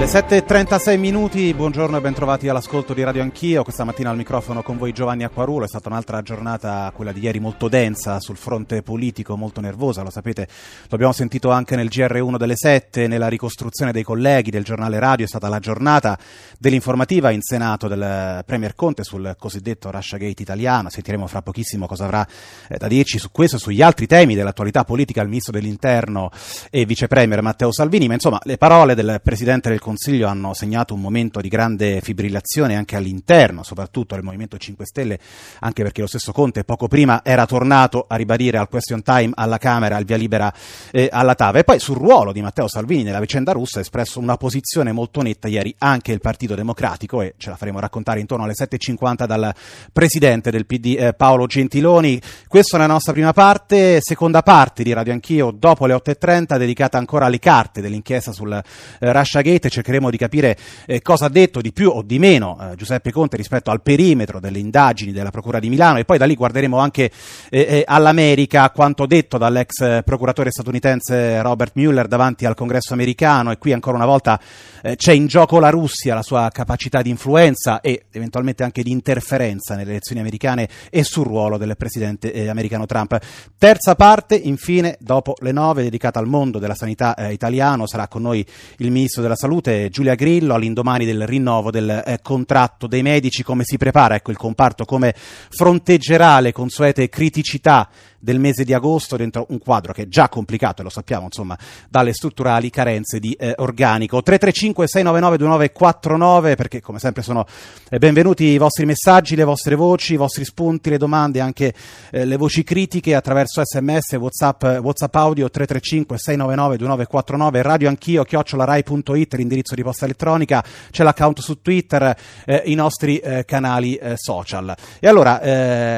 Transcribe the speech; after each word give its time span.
Le 0.00 0.06
7.36 0.06 0.98
minuti, 0.98 1.52
buongiorno 1.52 1.98
e 1.98 2.00
bentrovati 2.00 2.48
all'ascolto 2.48 2.94
di 2.94 3.02
Radio 3.02 3.20
Anch'io. 3.20 3.62
Questa 3.62 3.84
mattina 3.84 4.08
al 4.08 4.16
microfono 4.16 4.62
con 4.62 4.78
voi 4.78 4.92
Giovanni 4.92 5.24
Acquarulo. 5.24 5.66
È 5.66 5.68
stata 5.68 5.90
un'altra 5.90 6.22
giornata, 6.22 6.90
quella 6.96 7.12
di 7.12 7.20
ieri, 7.20 7.38
molto 7.38 7.68
densa 7.68 8.18
sul 8.18 8.38
fronte 8.38 8.80
politico, 8.80 9.36
molto 9.36 9.60
nervosa. 9.60 10.00
Lo 10.00 10.08
sapete, 10.08 10.48
lo 10.88 10.94
abbiamo 10.94 11.12
sentito 11.12 11.50
anche 11.50 11.76
nel 11.76 11.88
GR1 11.88 12.38
delle 12.38 12.56
7, 12.56 13.08
nella 13.08 13.28
ricostruzione 13.28 13.92
dei 13.92 14.02
colleghi 14.02 14.50
del 14.50 14.64
giornale 14.64 14.98
radio. 14.98 15.26
È 15.26 15.28
stata 15.28 15.50
la 15.50 15.58
giornata 15.58 16.18
dell'informativa 16.58 17.30
in 17.30 17.42
Senato 17.42 17.86
del 17.86 18.42
Premier 18.46 18.74
Conte 18.74 19.04
sul 19.04 19.36
cosiddetto 19.38 19.90
Russia 19.90 20.16
Gate 20.16 20.40
italiano. 20.40 20.88
Sentiremo 20.88 21.26
fra 21.26 21.42
pochissimo 21.42 21.86
cosa 21.86 22.04
avrà 22.04 22.26
eh, 22.68 22.78
da 22.78 22.88
dirci 22.88 23.18
su 23.18 23.30
questo 23.30 23.56
e 23.56 23.58
sugli 23.58 23.82
altri 23.82 24.06
temi 24.06 24.34
dell'attualità 24.34 24.82
politica 24.82 25.20
il 25.20 25.28
ministro 25.28 25.52
dell'interno 25.52 26.30
e 26.70 26.86
vice 26.86 27.06
premier 27.06 27.42
Matteo 27.42 27.70
Salvini. 27.70 28.06
Ma 28.06 28.14
insomma, 28.14 28.40
le 28.44 28.56
parole 28.56 28.94
del 28.94 29.20
presidente 29.22 29.68
del 29.68 29.78
Consiglio 29.78 29.88
hanno 30.26 30.54
segnato 30.54 30.94
un 30.94 31.00
momento 31.00 31.40
di 31.40 31.48
grande 31.48 32.00
fibrillazione 32.00 32.76
anche 32.76 32.96
all'interno, 32.96 33.62
soprattutto 33.62 34.14
del 34.14 34.24
Movimento 34.24 34.58
5 34.58 34.84
Stelle, 34.86 35.18
anche 35.60 35.82
perché 35.82 36.00
lo 36.00 36.06
stesso 36.06 36.32
Conte 36.32 36.64
poco 36.64 36.88
prima 36.88 37.22
era 37.24 37.46
tornato 37.46 38.04
a 38.08 38.16
ribadire 38.16 38.58
al 38.58 38.68
question 38.68 39.02
time 39.02 39.30
alla 39.34 39.58
Camera 39.58 39.98
il 39.98 40.04
via 40.04 40.16
libera 40.16 40.52
eh, 40.90 41.08
alla 41.10 41.34
TAV. 41.34 41.56
E 41.56 41.64
poi 41.64 41.78
sul 41.78 41.96
ruolo 41.96 42.32
di 42.32 42.42
Matteo 42.42 42.68
Salvini 42.68 43.02
nella 43.02 43.20
vicenda 43.20 43.52
russa 43.52 43.78
ha 43.78 43.82
espresso 43.82 44.18
una 44.18 44.36
posizione 44.36 44.92
molto 44.92 45.22
netta 45.22 45.48
ieri 45.48 45.74
anche 45.78 46.12
il 46.12 46.20
Partito 46.20 46.54
Democratico 46.54 47.22
e 47.22 47.34
ce 47.36 47.50
la 47.50 47.56
faremo 47.56 47.80
raccontare 47.80 48.20
intorno 48.20 48.44
alle 48.44 48.54
7.50 48.54 49.26
dal 49.26 49.54
presidente 49.92 50.50
del 50.50 50.66
PD 50.66 50.96
eh, 50.98 51.12
Paolo 51.14 51.46
Gentiloni. 51.46 52.20
Questa 52.46 52.76
è 52.76 52.80
la 52.80 52.86
nostra 52.86 53.12
prima 53.12 53.32
parte, 53.32 53.98
seconda 54.00 54.42
parte 54.42 54.82
di 54.82 54.92
Radio 54.92 55.12
Anch'io 55.12 55.50
dopo 55.50 55.86
le 55.86 55.94
8.30 55.94 56.56
dedicata 56.56 56.98
ancora 56.98 57.26
alle 57.26 57.38
carte 57.38 57.80
dell'inchiesta 57.80 58.32
sul 58.32 58.52
eh, 58.52 59.12
Russia 59.12 59.40
Gate 59.40 59.68
cercheremo 59.80 60.10
di 60.10 60.16
capire 60.16 60.56
eh, 60.86 61.00
cosa 61.00 61.26
ha 61.26 61.28
detto 61.28 61.60
di 61.60 61.72
più 61.72 61.90
o 61.90 62.02
di 62.02 62.18
meno 62.18 62.58
eh, 62.60 62.76
Giuseppe 62.76 63.10
Conte 63.10 63.36
rispetto 63.36 63.70
al 63.70 63.82
perimetro 63.82 64.38
delle 64.38 64.58
indagini 64.58 65.12
della 65.12 65.30
Procura 65.30 65.58
di 65.58 65.68
Milano 65.68 65.98
e 65.98 66.04
poi 66.04 66.18
da 66.18 66.26
lì 66.26 66.34
guarderemo 66.34 66.78
anche 66.78 67.10
eh, 67.48 67.60
eh 67.60 67.84
all'America 67.86 68.70
quanto 68.70 69.06
detto 69.06 69.38
dall'ex 69.38 69.80
eh, 69.80 70.02
procuratore 70.04 70.50
statunitense 70.50 71.40
Robert 71.40 71.72
Mueller 71.74 72.06
davanti 72.06 72.44
al 72.44 72.54
congresso 72.54 72.92
americano 72.92 73.50
e 73.50 73.58
qui 73.58 73.72
ancora 73.72 73.96
una 73.96 74.06
volta 74.06 74.38
eh, 74.82 74.96
c'è 74.96 75.12
in 75.12 75.26
gioco 75.26 75.58
la 75.58 75.70
Russia, 75.70 76.14
la 76.14 76.22
sua 76.22 76.50
capacità 76.52 77.02
di 77.02 77.10
influenza 77.10 77.80
e 77.80 78.04
eventualmente 78.10 78.62
anche 78.62 78.82
di 78.82 78.90
interferenza 78.90 79.74
nelle 79.74 79.90
elezioni 79.90 80.20
americane 80.20 80.68
e 80.90 81.02
sul 81.04 81.24
ruolo 81.26 81.56
del 81.56 81.76
presidente 81.76 82.48
americano 82.48 82.86
Trump. 82.86 83.18
Terza 83.56 83.94
parte, 83.94 84.34
infine, 84.34 84.96
dopo 85.00 85.34
le 85.40 85.52
nove, 85.52 85.82
dedicata 85.82 86.18
al 86.18 86.26
mondo 86.26 86.58
della 86.58 86.74
sanità 86.74 87.14
italiano, 87.30 87.86
sarà 87.86 88.08
con 88.08 88.22
noi 88.22 88.44
il 88.78 88.90
ministro 88.90 89.22
della 89.22 89.36
salute 89.36 89.59
Salute 89.60 89.90
Giulia 89.90 90.14
Grillo 90.14 90.54
all'indomani 90.54 91.04
del 91.04 91.26
rinnovo 91.26 91.70
del 91.70 92.02
eh, 92.06 92.18
contratto 92.22 92.86
dei 92.86 93.02
medici, 93.02 93.42
come 93.42 93.62
si 93.64 93.76
prepara? 93.76 94.14
Ecco, 94.14 94.30
il 94.30 94.38
comparto, 94.38 94.86
come 94.86 95.14
fronteggerà 95.14 96.40
le 96.40 96.52
consuete 96.52 97.10
criticità 97.10 97.88
del 98.20 98.38
mese 98.38 98.64
di 98.64 98.72
agosto 98.74 99.16
dentro 99.16 99.46
un 99.48 99.58
quadro 99.58 99.92
che 99.92 100.02
è 100.02 100.08
già 100.08 100.28
complicato 100.28 100.80
e 100.80 100.84
lo 100.84 100.90
sappiamo 100.90 101.24
insomma 101.24 101.58
dalle 101.88 102.12
strutturali 102.12 102.70
carenze 102.70 103.18
di 103.18 103.32
eh, 103.32 103.54
organico. 103.58 104.22
335 104.22 104.86
699 104.86 105.36
2949 105.38 106.56
perché 106.56 106.80
come 106.80 106.98
sempre 106.98 107.22
sono 107.22 107.46
eh, 107.88 107.98
benvenuti 107.98 108.44
i 108.44 108.58
vostri 108.58 108.86
messaggi 108.86 109.34
le 109.36 109.44
vostre 109.44 109.74
voci 109.74 110.14
i 110.14 110.16
vostri 110.16 110.44
spunti 110.44 110.90
le 110.90 110.98
domande 110.98 111.40
anche 111.40 111.74
eh, 112.10 112.24
le 112.24 112.36
voci 112.36 112.62
critiche 112.62 113.14
attraverso 113.14 113.62
sms 113.64 114.12
whatsapp, 114.12 114.62
whatsapp 114.62 115.14
audio 115.16 115.48
335 115.48 116.18
699 116.18 116.76
2949 116.76 117.62
radio 117.62 117.88
anch'io 117.88 118.22
chiocciolarai.it 118.24 119.34
l'indirizzo 119.34 119.74
di 119.74 119.82
posta 119.82 120.04
elettronica 120.04 120.62
c'è 120.90 121.02
l'account 121.02 121.40
su 121.40 121.60
twitter 121.62 122.16
eh, 122.44 122.62
i 122.66 122.74
nostri 122.74 123.18
eh, 123.18 123.44
canali 123.44 123.94
eh, 123.96 124.14
social. 124.16 124.74
E 124.98 125.08
allora 125.08 125.28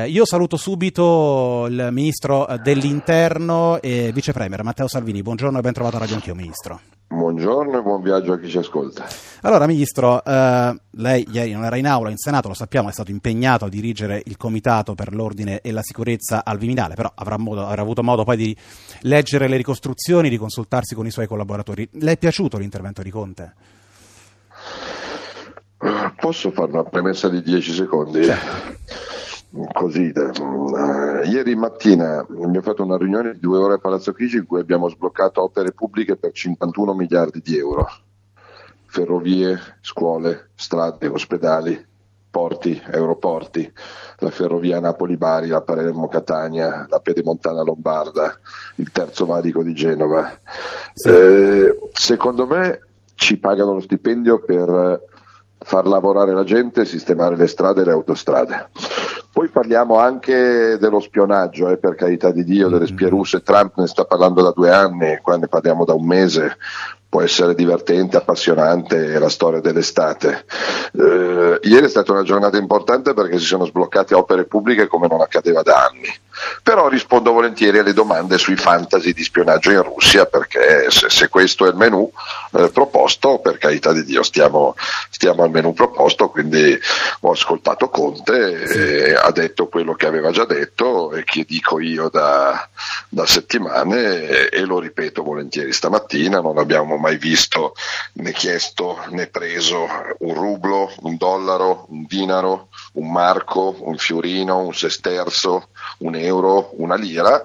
io 0.07 0.25
saluto 0.25 0.57
subito 0.57 1.67
il 1.69 1.89
ministro 1.91 2.12
ministro 2.13 2.47
eh, 2.47 2.59
dell'interno 2.59 3.81
e 3.81 4.11
vice 4.13 4.33
premier 4.33 4.63
Matteo 4.63 4.87
Salvini. 4.87 5.23
Buongiorno 5.23 5.59
e 5.59 5.61
ben 5.63 5.73
trovato 5.73 5.97
a 5.97 6.01
Radio 6.01 6.17
Anch'io, 6.17 6.35
ministro. 6.35 6.79
Buongiorno 7.09 7.79
e 7.79 7.83
buon 7.83 8.03
viaggio 8.03 8.35
a 8.35 8.39
chi 8.39 8.51
ci 8.51 8.59
ascolta. 8.59 9.07
Allora, 9.43 9.67
Ministro, 9.67 10.23
eh, 10.23 10.77
lei 10.91 11.27
ieri 11.31 11.53
non 11.53 11.65
era 11.65 11.77
in 11.77 11.87
aula, 11.87 12.11
in 12.11 12.19
Senato, 12.19 12.49
lo 12.49 12.55
sappiamo, 12.55 12.91
è 12.91 12.93
stato 12.93 13.11
impegnato 13.11 13.65
a 13.65 13.69
dirigere 13.71 14.23
il 14.27 14.37
Comitato 14.37 14.95
per 14.95 15.15
l'Ordine 15.15 15.61
e 15.63 15.73
la 15.73 15.83
Sicurezza 15.83 16.45
al 16.45 16.59
Viminale, 16.59 16.95
però 16.95 17.11
avrà, 17.15 17.39
modo, 17.39 17.67
avrà 17.67 17.81
avuto 17.81 18.03
modo 18.03 18.25
poi 18.25 18.37
di 18.37 18.57
leggere 19.03 19.49
le 19.49 19.57
ricostruzioni, 19.57 20.29
di 20.29 20.37
consultarsi 20.37 20.95
con 20.95 21.07
i 21.07 21.11
suoi 21.11 21.27
collaboratori. 21.27 21.89
Le 21.93 22.13
è 22.13 22.17
piaciuto 22.19 22.59
l'intervento 22.59 23.03
di 23.03 23.11
Conte? 23.11 23.55
Posso 26.17 26.51
fare 26.51 26.71
una 26.73 26.85
premessa 26.85 27.29
di 27.31 27.43
10 27.43 27.73
secondi? 27.73 28.25
Certo 28.25 29.02
così. 29.73 30.13
Uh, 30.15 31.23
ieri 31.25 31.55
mattina 31.55 32.19
abbiamo 32.19 32.63
fatto 32.63 32.83
una 32.83 32.97
riunione 32.97 33.33
di 33.33 33.41
due 33.41 33.59
ore 33.59 33.75
a 33.75 33.79
Palazzo 33.79 34.13
Chigi 34.13 34.39
in 34.39 34.47
cui 34.47 34.61
abbiamo 34.61 34.89
sbloccato 34.89 35.43
opere 35.43 35.73
pubbliche 35.73 36.17
per 36.17 36.33
51 36.33 36.95
miliardi 36.95 37.41
di 37.41 37.59
euro. 37.59 37.87
Ferrovie, 38.87 39.59
scuole, 39.81 40.51
strade, 40.55 41.07
ospedali, 41.07 41.87
porti, 42.31 42.81
aeroporti, 42.85 43.71
la 44.19 44.31
ferrovia 44.31 44.81
Napoli-Bari, 44.81 45.49
la 45.49 45.61
Palermo-Catania, 45.61 46.87
la 46.89 46.99
Pedemontana 47.01 47.63
Lombarda, 47.63 48.39
il 48.77 48.91
terzo 48.91 49.27
valico 49.27 49.63
di 49.63 49.75
Genova. 49.75 50.31
Sì. 50.95 51.09
Eh, 51.09 51.79
secondo 51.93 52.47
me 52.47 52.81
ci 53.15 53.39
pagano 53.39 53.75
lo 53.75 53.81
stipendio 53.81 54.43
per 54.43 55.11
far 55.65 55.87
lavorare 55.87 56.33
la 56.33 56.45
gente 56.45 56.85
sistemare 56.85 57.37
le 57.37 57.47
strade 57.47 57.83
e 57.83 57.85
le 57.85 57.93
autostrade. 57.93 58.69
Poi 59.33 59.49
parliamo 59.49 59.99
anche 59.99 60.77
dello 60.79 61.01
spionaggio, 61.01 61.69
eh, 61.69 61.79
per 61.79 61.95
carità 61.95 62.31
di 62.31 62.45
Dio, 62.45 62.69
delle 62.69 62.87
spie 62.87 63.07
mm-hmm. 63.07 63.15
russe. 63.15 63.43
Trump 63.43 63.77
ne 63.77 63.87
sta 63.87 64.05
parlando 64.05 64.43
da 64.43 64.51
due 64.51 64.71
anni, 64.71 65.19
qua 65.23 65.37
ne 65.37 65.49
parliamo 65.49 65.85
da 65.85 65.95
un 65.95 66.05
mese. 66.05 66.59
Può 67.09 67.23
essere 67.23 67.55
divertente, 67.55 68.17
appassionante 68.17 69.19
la 69.19 69.29
storia 69.29 69.61
dell'estate. 69.61 70.45
Eh, 70.93 71.59
ieri 71.63 71.87
è 71.87 71.89
stata 71.89 72.13
una 72.13 72.23
giornata 72.23 72.57
importante 72.57 73.15
perché 73.15 73.39
si 73.39 73.45
sono 73.45 73.65
sbloccate 73.65 74.15
opere 74.15 74.45
pubbliche 74.45 74.87
come 74.87 75.09
non 75.09 75.21
accadeva 75.21 75.63
da 75.63 75.87
anni 75.87 76.09
però 76.63 76.89
rispondo 76.89 77.33
volentieri 77.33 77.79
alle 77.79 77.93
domande 77.93 78.39
sui 78.39 78.57
fantasy 78.57 79.13
di 79.13 79.23
spionaggio 79.23 79.71
in 79.71 79.83
Russia 79.83 80.27
perché 80.27 80.91
se, 80.91 81.11
se 81.11 81.29
questo 81.29 81.67
è 81.67 81.71
il 81.71 81.77
menù 81.77 82.11
eh, 82.53 82.71
proposto, 82.71 83.39
per 83.39 83.59
carità 83.59 83.93
di 83.93 84.05
Dio 84.05 84.23
stiamo, 84.23 84.75
stiamo, 85.11 85.43
al 85.43 85.51
menù 85.51 85.73
proposto, 85.73 86.29
quindi 86.29 86.79
ho 87.21 87.31
ascoltato 87.31 87.89
Conte, 87.89 88.67
sì. 88.67 88.79
e 88.79 89.15
ha 89.15 89.31
detto 89.31 89.69
quello 89.69 89.95
che 89.95 90.07
aveva 90.07 90.31
già 90.31 90.45
detto 90.45 91.13
e 91.13 91.25
che 91.25 91.45
dico 91.47 91.81
io 91.81 92.09
da, 92.09 92.69
da 93.09 93.27
settimane 93.27 94.23
e, 94.23 94.49
e, 94.53 94.61
lo 94.65 94.79
ripeto 94.79 95.23
volentieri 95.23 95.73
stamattina, 95.73 96.41
non 96.41 96.59
abbiamo 96.59 96.97
mai 96.97 97.17
visto 97.17 97.75
né 98.15 98.33
chiesto 98.33 98.99
né 99.11 99.27
preso 99.27 99.87
un 100.19 100.35
rublo, 100.35 100.93
un 101.01 101.17
dollaro, 101.17 101.87
un 101.89 102.05
dinaro, 102.07 102.69
un 102.95 103.11
marco, 103.11 103.77
un 103.81 103.97
fiorino, 103.97 104.59
un 104.59 104.75
sesterzo, 104.75 105.69
un 105.99 106.15
euro, 106.15 106.71
una 106.75 106.97
lira, 106.97 107.45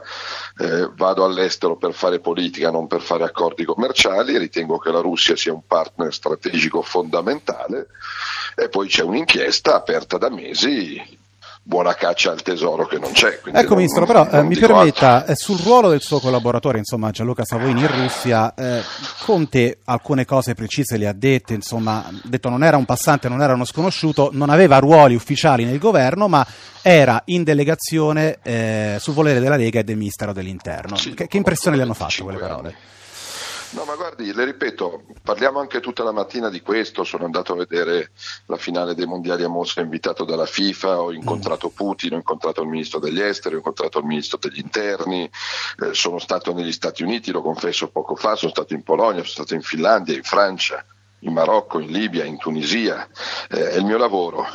eh, 0.57 0.89
vado 0.95 1.23
all'estero 1.23 1.77
per 1.77 1.93
fare 1.93 2.19
politica, 2.19 2.71
non 2.71 2.87
per 2.87 3.01
fare 3.01 3.23
accordi 3.23 3.65
commerciali, 3.65 4.37
ritengo 4.37 4.77
che 4.77 4.91
la 4.91 5.01
Russia 5.01 5.35
sia 5.35 5.53
un 5.53 5.65
partner 5.65 6.13
strategico 6.13 6.81
fondamentale 6.81 7.87
e 8.55 8.69
poi 8.69 8.87
c'è 8.87 9.03
un'inchiesta 9.03 9.75
aperta 9.75 10.17
da 10.17 10.29
mesi 10.29 11.25
buona 11.67 11.95
caccia 11.95 12.31
al 12.31 12.41
tesoro 12.41 12.87
che 12.87 12.97
non 12.97 13.11
c'è. 13.11 13.41
Ecco, 13.43 13.51
non, 13.51 13.77
Ministro, 13.77 14.05
però 14.05 14.25
eh, 14.29 14.41
mi 14.41 14.55
permetta, 14.55 15.25
eh, 15.25 15.35
sul 15.35 15.59
ruolo 15.59 15.89
del 15.89 15.99
suo 15.99 16.19
collaboratore, 16.19 16.77
insomma, 16.77 17.11
Gianluca 17.11 17.43
Savoini 17.43 17.81
in 17.81 18.03
Russia, 18.03 18.53
eh, 18.55 18.81
Conte 19.25 19.79
alcune 19.83 20.23
cose 20.23 20.53
precise 20.53 20.95
le 20.95 21.07
ha 21.07 21.13
dette, 21.13 21.53
insomma, 21.53 22.05
ha 22.05 22.11
detto 22.23 22.47
non 22.47 22.63
era 22.63 22.77
un 22.77 22.85
passante, 22.85 23.27
non 23.27 23.41
era 23.41 23.53
uno 23.53 23.65
sconosciuto, 23.65 24.29
non 24.31 24.49
aveva 24.49 24.77
ruoli 24.77 25.13
ufficiali 25.13 25.65
nel 25.65 25.77
governo, 25.77 26.29
ma 26.29 26.47
era 26.81 27.21
in 27.25 27.43
delegazione 27.43 28.39
eh, 28.43 28.95
sul 28.99 29.13
volere 29.13 29.41
della 29.41 29.57
Lega 29.57 29.81
e 29.81 29.83
del 29.83 29.97
Ministero 29.97 30.31
dell'Interno. 30.31 30.95
Sì, 30.95 31.13
che, 31.13 31.27
che 31.27 31.35
impressione 31.35 31.75
le 31.75 31.83
hanno 31.83 31.93
fatto 31.93 32.23
quelle 32.23 32.39
parole? 32.39 32.67
Anni. 32.69 32.77
No, 33.69 33.83
ma 33.83 33.95
guardi, 33.95 34.31
le 34.33 34.45
ripeto, 34.45 35.03
parliamo 35.21 35.59
anche 35.59 35.81
tutta 35.81 36.01
la 36.03 36.13
mattina 36.13 36.49
di 36.49 36.61
questo. 36.61 37.03
Sono 37.03 37.25
andato 37.25 37.51
a 37.51 37.57
vedere 37.57 38.11
la 38.45 38.55
finale 38.55 38.95
dei 38.95 39.05
mondiali 39.05 39.43
a 39.43 39.49
Mosca 39.49 39.81
invitato 39.81 40.23
dalla 40.23 40.45
FIFA, 40.45 41.01
ho 41.01 41.11
incontrato 41.11 41.69
Putin, 41.69 42.13
ho 42.13 42.15
incontrato 42.15 42.61
il 42.61 42.69
ministro 42.69 42.99
degli 42.99 43.19
esteri, 43.19 43.55
ho 43.55 43.57
incontrato 43.57 43.99
il 43.99 44.05
ministro 44.05 44.37
degli 44.41 44.59
interni, 44.59 45.29
eh, 45.83 45.93
sono 45.93 46.17
stato 46.17 46.53
negli 46.53 46.71
Stati 46.71 47.03
Uniti, 47.03 47.31
lo 47.31 47.41
confesso 47.41 47.89
poco 47.89 48.15
fa, 48.15 48.35
sono 48.35 48.51
stato 48.51 48.73
in 48.73 48.83
Polonia, 48.83 49.19
sono 49.21 49.45
stato 49.45 49.53
in 49.53 49.61
Finlandia, 49.61 50.15
in 50.15 50.23
Francia, 50.23 50.83
in 51.19 51.33
Marocco, 51.33 51.79
in 51.79 51.91
Libia, 51.91 52.23
in 52.23 52.37
Tunisia. 52.37 53.05
Eh, 53.49 53.71
è 53.71 53.75
il 53.77 53.85
mio 53.85 53.97
lavoro 53.97 54.47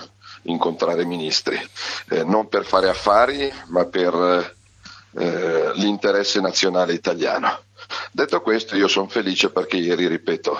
incontrare 0.44 1.04
ministri, 1.04 1.60
eh, 2.08 2.24
non 2.24 2.48
per 2.48 2.64
fare 2.64 2.88
affari, 2.88 3.52
ma 3.66 3.84
per 3.84 4.54
eh, 5.14 5.72
l'interesse 5.74 6.40
nazionale 6.40 6.94
italiano. 6.94 7.60
Detto 8.12 8.40
questo, 8.40 8.76
io 8.76 8.88
sono 8.88 9.08
felice 9.08 9.50
perché 9.50 9.76
ieri, 9.76 10.06
ripeto, 10.06 10.56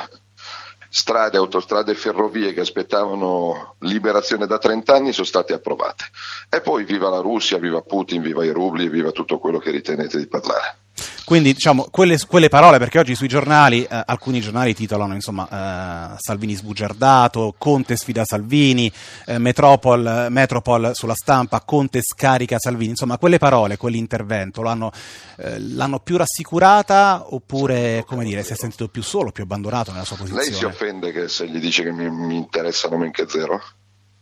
strade, 0.88 1.38
autostrade 1.38 1.93
e 1.93 1.94
ferrovie 1.94 2.52
che 2.52 2.61
aspettavano 2.61 3.76
liberazione 3.81 4.46
da 4.46 4.58
30 4.58 4.94
anni 4.94 5.12
sono 5.12 5.26
state 5.26 5.55
approvate. 5.55 6.05
E 6.50 6.61
poi 6.61 6.84
viva 6.84 7.08
la 7.08 7.20
Russia, 7.20 7.58
viva 7.58 7.81
Putin, 7.81 8.20
viva 8.20 8.44
i 8.44 8.50
rubli, 8.50 8.88
viva 8.88 9.11
tutto 9.11 9.38
quello 9.38 9.58
che 9.58 9.70
ritenete 9.70 10.19
di 10.19 10.26
parlare. 10.26 10.81
Quindi 11.24 11.52
diciamo 11.52 11.88
quelle, 11.90 12.19
quelle, 12.26 12.48
parole, 12.48 12.78
perché 12.78 12.98
oggi 12.98 13.14
sui 13.14 13.28
giornali, 13.28 13.84
eh, 13.84 14.02
alcuni 14.06 14.40
giornali 14.40 14.74
titolano 14.74 15.14
insomma 15.14 16.14
eh, 16.14 16.16
Salvini 16.19 16.54
sbugiardato, 16.54 17.54
Conte 17.56 17.96
sfida 17.96 18.24
Salvini, 18.24 18.92
eh, 19.26 19.38
Metropol, 19.38 20.26
Metropol, 20.30 20.90
sulla 20.94 21.14
stampa, 21.14 21.60
Conte 21.60 22.00
scarica 22.02 22.58
Salvini, 22.58 22.90
insomma 22.90 23.19
quelle 23.19 23.38
parole, 23.38 23.76
quell'intervento 23.76 24.62
l'hanno, 24.62 24.90
eh, 25.36 25.58
l'hanno 25.60 26.00
più 26.00 26.16
rassicurata 26.16 27.24
oppure 27.30 28.04
come 28.06 28.24
dire, 28.24 28.42
si 28.42 28.52
è 28.52 28.56
sentito 28.56 28.88
più 28.88 29.02
solo, 29.02 29.30
più 29.30 29.44
abbandonato 29.44 29.92
nella 29.92 30.04
sua 30.04 30.16
posizione? 30.16 30.48
Lei 30.48 30.54
si 30.54 30.64
offende 30.64 31.12
che 31.12 31.28
se 31.28 31.48
gli 31.48 31.58
dice 31.58 31.84
che 31.84 31.92
mi, 31.92 32.10
mi 32.10 32.36
interessano 32.36 32.96
men 32.96 33.10
che 33.10 33.26
zero? 33.28 33.60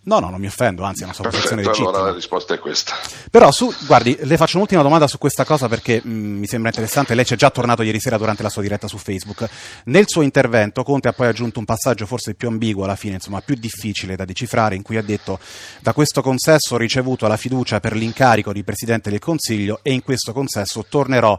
No, 0.02 0.18
no, 0.18 0.30
non 0.30 0.40
mi 0.40 0.46
offendo, 0.46 0.82
anzi 0.84 1.02
è 1.02 1.04
una 1.04 1.12
sua 1.12 1.24
posizione 1.24 1.62
legittima. 1.62 1.90
Allora 1.90 2.04
la 2.04 2.14
risposta 2.14 2.54
è 2.54 2.58
questa. 2.58 2.94
Però 3.30 3.50
su, 3.50 3.70
guardi, 3.86 4.16
le 4.22 4.38
faccio 4.38 4.56
un'ultima 4.56 4.80
domanda 4.80 5.06
su 5.06 5.18
questa 5.18 5.44
cosa 5.44 5.68
perché 5.68 6.00
mh, 6.02 6.10
mm, 6.10 6.38
mi 6.38 6.46
sembra 6.46 6.70
interessante. 6.70 7.14
Lei 7.14 7.26
ci 7.26 7.34
è 7.34 7.36
già 7.36 7.50
tornato 7.50 7.82
ieri 7.82 8.00
sera 8.00 8.16
durante 8.16 8.42
la 8.42 8.48
sua 8.48 8.62
diretta 8.62 8.88
su 8.88 8.96
Facebook. 8.96 9.46
Nel 9.84 10.08
suo 10.08 10.22
intervento 10.22 10.84
Conte 10.84 11.08
ha 11.08 11.12
poi 11.12 11.28
aggiunto 11.28 11.58
un 11.58 11.66
passaggio 11.66 12.06
forse 12.06 12.32
più 12.32 12.48
ambiguo 12.48 12.84
alla 12.84 12.96
fine, 12.96 13.14
insomma 13.16 13.42
più 13.42 13.56
difficile 13.56 14.16
da 14.16 14.24
decifrare, 14.24 14.74
in 14.74 14.82
cui 14.82 14.96
ha 14.96 15.02
detto 15.02 15.38
da 15.80 15.92
questo 15.92 16.22
consesso 16.22 16.76
ho 16.76 16.78
ricevuto 16.78 17.26
la 17.26 17.36
fiducia 17.36 17.78
per 17.78 17.94
l'incarico 17.94 18.54
di 18.54 18.64
Presidente 18.64 19.10
del 19.10 19.18
Consiglio 19.18 19.80
e 19.82 19.92
in 19.92 20.02
questo 20.02 20.32
consesso 20.32 20.86
tornerò 20.88 21.38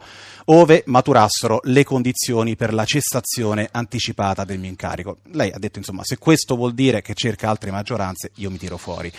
ove 0.53 0.83
maturassero 0.87 1.61
le 1.63 1.83
condizioni 1.83 2.55
per 2.55 2.73
la 2.73 2.83
cessazione 2.83 3.69
anticipata 3.71 4.43
del 4.43 4.59
mio 4.59 4.69
incarico. 4.69 5.17
Lei 5.31 5.51
ha 5.51 5.57
detto 5.57 5.79
insomma 5.79 6.03
se 6.03 6.17
questo 6.17 6.55
vuol 6.55 6.73
dire 6.73 7.01
che 7.01 7.13
cerca 7.13 7.49
altre 7.49 7.71
maggioranze 7.71 8.31
io 8.35 8.51
mi 8.51 8.57
tiro 8.57 8.77
fuori. 8.77 9.11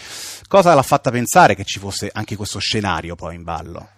Cosa 0.46 0.74
l'ha 0.74 0.82
fatta 0.82 1.10
pensare 1.10 1.54
che 1.54 1.64
ci 1.64 1.78
fosse 1.78 2.10
anche 2.12 2.36
questo 2.36 2.58
scenario 2.58 3.14
poi 3.14 3.34
in 3.34 3.44
ballo? 3.44 3.88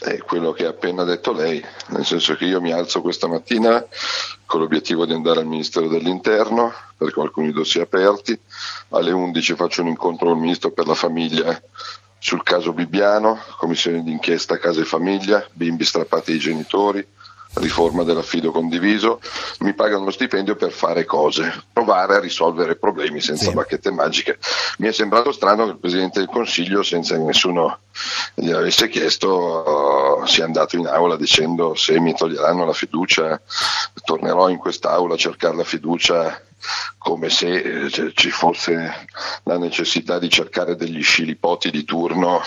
È 0.00 0.16
quello 0.18 0.52
che 0.52 0.64
ha 0.64 0.70
appena 0.70 1.04
detto 1.04 1.32
lei, 1.32 1.62
nel 1.88 2.06
senso 2.06 2.34
che 2.34 2.46
io 2.46 2.60
mi 2.60 2.72
alzo 2.72 3.02
questa 3.02 3.28
mattina 3.28 3.84
con 4.46 4.60
l'obiettivo 4.60 5.04
di 5.04 5.12
andare 5.12 5.40
al 5.40 5.46
Ministero 5.46 5.88
dell'Interno 5.88 6.72
perché 6.96 7.20
ho 7.20 7.22
alcuni 7.22 7.52
dossier 7.52 7.84
aperti, 7.84 8.38
alle 8.90 9.12
11 9.12 9.54
faccio 9.54 9.82
un 9.82 9.88
incontro 9.88 10.26
con 10.26 10.36
il 10.36 10.42
Ministro 10.42 10.70
per 10.70 10.86
la 10.86 10.94
Famiglia 10.94 11.62
sul 12.20 12.42
caso 12.42 12.74
Bibbiano, 12.74 13.40
commissione 13.56 14.02
d'inchiesta 14.02 14.58
casa 14.58 14.82
e 14.82 14.84
famiglia, 14.84 15.44
bimbi 15.52 15.84
strappati 15.84 16.32
ai 16.32 16.38
genitori, 16.38 17.04
riforma 17.54 18.04
dell'affido 18.04 18.52
condiviso, 18.52 19.20
mi 19.60 19.74
pagano 19.74 20.04
lo 20.04 20.10
stipendio 20.10 20.54
per 20.54 20.70
fare 20.70 21.04
cose, 21.04 21.64
provare 21.72 22.16
a 22.16 22.20
risolvere 22.20 22.76
problemi 22.76 23.20
senza 23.20 23.48
sì. 23.48 23.54
bacchette 23.54 23.90
magiche. 23.90 24.38
Mi 24.78 24.88
è 24.88 24.92
sembrato 24.92 25.32
strano 25.32 25.64
che 25.64 25.72
il 25.72 25.78
Presidente 25.78 26.20
del 26.20 26.28
Consiglio, 26.28 26.82
senza 26.82 27.16
che 27.16 27.22
nessuno 27.22 27.80
gli 28.34 28.50
avesse 28.50 28.88
chiesto, 28.88 30.20
uh, 30.20 30.26
sia 30.26 30.44
andato 30.44 30.76
in 30.76 30.86
aula 30.86 31.16
dicendo 31.16 31.74
se 31.74 31.98
mi 31.98 32.14
toglieranno 32.14 32.64
la 32.64 32.72
fiducia 32.72 33.40
tornerò 34.04 34.48
in 34.48 34.58
quest'aula 34.58 35.14
a 35.14 35.18
cercare 35.18 35.56
la 35.56 35.64
fiducia 35.64 36.40
come 36.98 37.30
se 37.30 37.86
eh, 37.86 38.12
ci 38.14 38.30
fosse 38.30 39.06
la 39.44 39.58
necessità 39.58 40.18
di 40.18 40.28
cercare 40.28 40.76
degli 40.76 41.02
scilipoti 41.02 41.70
di 41.70 41.84
turno 41.84 42.42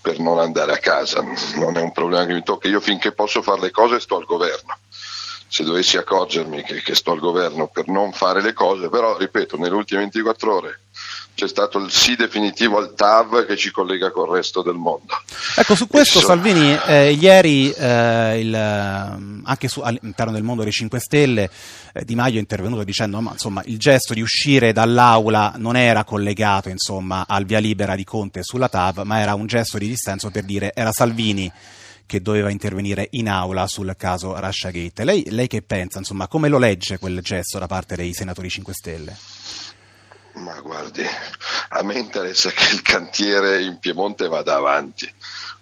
per 0.00 0.18
non 0.18 0.38
andare 0.38 0.72
a 0.72 0.78
casa. 0.78 1.22
Non 1.56 1.76
è 1.76 1.80
un 1.80 1.92
problema 1.92 2.26
che 2.26 2.34
mi 2.34 2.42
tocca. 2.42 2.68
Io 2.68 2.80
finché 2.80 3.12
posso 3.12 3.42
fare 3.42 3.60
le 3.60 3.70
cose 3.70 4.00
sto 4.00 4.16
al 4.16 4.24
governo. 4.24 4.78
Se 5.46 5.62
dovessi 5.62 5.96
accorgermi 5.96 6.62
che, 6.62 6.82
che 6.82 6.94
sto 6.94 7.12
al 7.12 7.20
governo 7.20 7.68
per 7.68 7.86
non 7.88 8.12
fare 8.12 8.42
le 8.42 8.52
cose, 8.52 8.88
però 8.88 9.16
ripeto, 9.16 9.56
nelle 9.56 9.74
ultime 9.74 10.00
24 10.00 10.54
ore 10.54 10.80
c'è 11.34 11.48
stato 11.48 11.78
il 11.78 11.90
sì 11.90 12.14
definitivo 12.14 12.78
al 12.78 12.94
TAV 12.94 13.44
che 13.46 13.56
ci 13.56 13.70
collega 13.70 14.10
col 14.10 14.28
resto 14.28 14.62
del 14.62 14.74
mondo. 14.74 15.20
Ecco, 15.56 15.74
su 15.74 15.88
questo 15.88 16.20
so... 16.20 16.26
Salvini 16.26 16.78
eh, 16.86 17.12
ieri 17.12 17.72
eh, 17.72 18.40
il, 18.40 18.54
eh, 18.54 19.42
anche 19.44 19.68
su, 19.68 19.80
all'interno 19.80 20.32
del 20.32 20.42
mondo 20.42 20.62
dei 20.62 20.72
5 20.72 20.98
Stelle 21.00 21.50
eh, 21.92 22.04
Di 22.04 22.14
Maio 22.14 22.36
è 22.36 22.40
intervenuto 22.40 22.84
dicendo 22.84 23.20
ma 23.20 23.32
insomma 23.32 23.62
il 23.66 23.78
gesto 23.78 24.14
di 24.14 24.20
uscire 24.20 24.72
dall'aula 24.72 25.54
non 25.56 25.76
era 25.76 26.04
collegato 26.04 26.68
insomma 26.68 27.24
al 27.26 27.44
via 27.44 27.58
libera 27.58 27.96
di 27.96 28.04
Conte 28.04 28.42
sulla 28.42 28.68
TAV, 28.68 29.02
ma 29.02 29.18
era 29.18 29.34
un 29.34 29.46
gesto 29.46 29.78
di 29.78 29.88
dissenso 29.88 30.30
per 30.30 30.44
dire 30.44 30.72
era 30.74 30.92
Salvini 30.92 31.50
che 32.06 32.20
doveva 32.20 32.50
intervenire 32.50 33.08
in 33.12 33.28
aula 33.28 33.66
sul 33.66 33.94
caso 33.96 34.38
Russia 34.38 34.70
Gate. 34.70 35.04
Lei, 35.04 35.24
lei 35.30 35.46
che 35.46 35.62
pensa, 35.62 35.98
insomma, 35.98 36.28
come 36.28 36.48
lo 36.48 36.58
legge 36.58 36.98
quel 36.98 37.20
gesto 37.22 37.58
da 37.58 37.66
parte 37.66 37.96
dei 37.96 38.12
senatori 38.12 38.50
5 38.50 38.74
Stelle? 38.74 39.16
Ma 40.34 40.58
guardi, 40.60 41.04
a 41.68 41.82
me 41.82 41.94
interessa 41.94 42.50
che 42.50 42.74
il 42.74 42.82
cantiere 42.82 43.62
in 43.62 43.78
Piemonte 43.78 44.26
vada 44.26 44.56
avanti. 44.56 45.12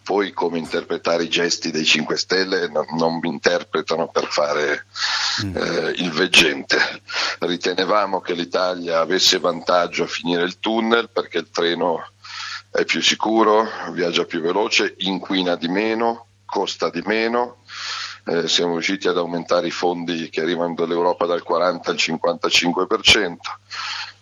Poi 0.03 0.33
come 0.33 0.59
interpretare 0.59 1.25
i 1.25 1.29
gesti 1.29 1.71
dei 1.71 1.85
5 1.85 2.17
Stelle 2.17 2.69
no, 2.69 2.85
non 2.97 3.19
mi 3.19 3.29
interpretano 3.29 4.09
per 4.09 4.27
fare 4.27 4.87
mm. 5.45 5.57
eh, 5.57 5.93
il 5.97 6.11
veggente. 6.11 6.79
Ritenevamo 7.41 8.21
che 8.21 8.33
l'Italia 8.33 9.01
avesse 9.01 9.39
vantaggio 9.39 10.05
a 10.05 10.09
finire 10.09 10.43
il 10.43 10.59
tunnel 10.59 11.11
perché 11.11 11.39
il 11.39 11.51
treno 11.51 12.05
è 12.71 12.85
più 12.85 13.03
sicuro, 13.03 13.69
viaggia 13.91 14.25
più 14.25 14.41
veloce, 14.41 14.95
inquina 14.99 15.55
di 15.55 15.69
meno, 15.69 16.29
costa 16.47 16.89
di 16.89 17.03
meno. 17.05 17.59
Eh, 18.25 18.49
siamo 18.49 18.73
riusciti 18.73 19.09
ad 19.09 19.19
aumentare 19.19 19.67
i 19.67 19.73
fondi 19.73 20.31
che 20.31 20.41
arrivano 20.41 20.75
dall'Europa 20.75 21.27
dal 21.27 21.43
40 21.43 21.91
al 21.91 21.97
55% 21.97 23.37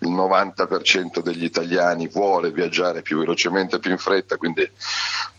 il 0.00 0.10
90% 0.10 1.20
degli 1.20 1.44
italiani 1.44 2.08
vuole 2.08 2.50
viaggiare 2.50 3.02
più 3.02 3.18
velocemente, 3.18 3.78
più 3.78 3.90
in 3.90 3.98
fretta, 3.98 4.36
quindi 4.36 4.68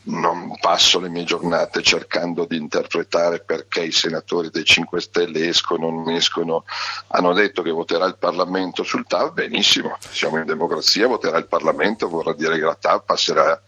non 0.03 0.57
passo 0.59 0.99
le 0.99 1.09
mie 1.09 1.23
giornate 1.23 1.81
cercando 1.81 2.45
di 2.45 2.57
interpretare 2.57 3.39
perché 3.39 3.81
i 3.83 3.91
senatori 3.91 4.49
dei 4.49 4.63
5 4.63 4.99
Stelle 4.99 5.47
escono 5.47 5.87
o 5.87 5.91
non 5.91 6.09
escono. 6.09 6.63
Hanno 7.07 7.33
detto 7.33 7.61
che 7.61 7.71
voterà 7.71 8.05
il 8.05 8.17
Parlamento 8.17 8.83
sul 8.83 9.05
TAV, 9.07 9.33
benissimo, 9.33 9.97
siamo 10.09 10.37
in 10.37 10.45
democrazia, 10.45 11.07
voterà 11.07 11.37
il 11.37 11.47
Parlamento, 11.47 12.07
vorrà 12.07 12.33
dire 12.33 12.57
che 12.57 12.65
la 12.65 12.75
TAV 12.75 13.03
passerà 13.05 13.61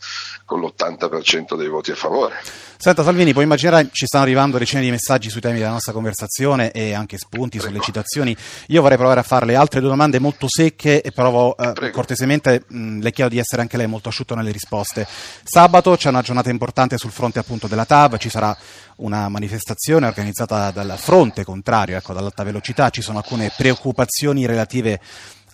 con 0.45 0.59
l'80% 0.59 1.55
dei 1.55 1.67
voti 1.67 1.91
a 1.91 1.95
favore. 1.95 2.35
Senta 2.83 3.01
Salvini, 3.03 3.31
puoi 3.31 3.45
immaginare 3.45 3.87
ci 3.93 4.05
stanno 4.05 4.25
arrivando 4.25 4.57
decine 4.57 4.81
di 4.81 4.91
messaggi 4.91 5.29
sui 5.29 5.39
temi 5.39 5.57
della 5.57 5.71
nostra 5.71 5.93
conversazione 5.93 6.71
e 6.71 6.93
anche 6.93 7.17
spunti, 7.17 7.57
Prego. 7.57 7.67
sollecitazioni. 7.73 8.35
Io 8.67 8.81
vorrei 8.81 8.97
provare 8.97 9.21
a 9.21 9.23
farle 9.23 9.55
altre 9.55 9.79
due 9.79 9.87
domande 9.87 10.19
molto 10.19 10.47
secche 10.49 11.01
e 11.01 11.11
provo 11.11 11.55
eh, 11.55 11.91
cortesemente, 11.91 12.65
mh, 12.67 12.99
le 12.99 13.11
chiedo 13.11 13.29
di 13.29 13.37
essere 13.37 13.61
anche 13.61 13.77
lei 13.77 13.87
molto 13.87 14.09
asciutto 14.09 14.35
nelle 14.35 14.51
risposte. 14.51 15.07
Sabato 15.43 15.95
c'è 15.95 16.09
una 16.09 16.21
giornata 16.21 16.49
importante 16.49 16.97
sul 16.97 17.11
fronte 17.11 17.39
appunto 17.39 17.67
della 17.67 17.85
TAV, 17.85 18.17
ci 18.17 18.29
sarà 18.29 18.53
una 18.97 19.29
manifestazione 19.29 20.05
organizzata 20.05 20.71
dal 20.71 20.95
fronte 20.97 21.45
contrario, 21.45 21.95
ecco, 21.95 22.11
dall'alta 22.11 22.43
velocità, 22.43 22.89
ci 22.89 23.01
sono 23.01 23.19
alcune 23.19 23.49
preoccupazioni 23.55 24.45
relative 24.45 24.99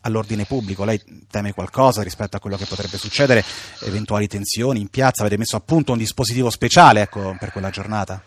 all'ordine 0.01 0.45
pubblico. 0.45 0.83
Lei 0.83 1.01
teme 1.29 1.53
qualcosa 1.53 2.03
rispetto 2.03 2.37
a 2.37 2.39
quello 2.39 2.57
che 2.57 2.65
potrebbe 2.65 2.97
succedere, 2.97 3.43
eventuali 3.81 4.27
tensioni 4.27 4.79
in 4.79 4.89
piazza? 4.89 5.21
Avete 5.21 5.37
messo 5.37 5.55
a 5.55 5.61
punto 5.61 5.91
un 5.91 5.97
dispositivo 5.97 6.49
speciale 6.49 7.01
ecco, 7.01 7.35
per 7.39 7.51
quella 7.51 7.69
giornata? 7.69 8.21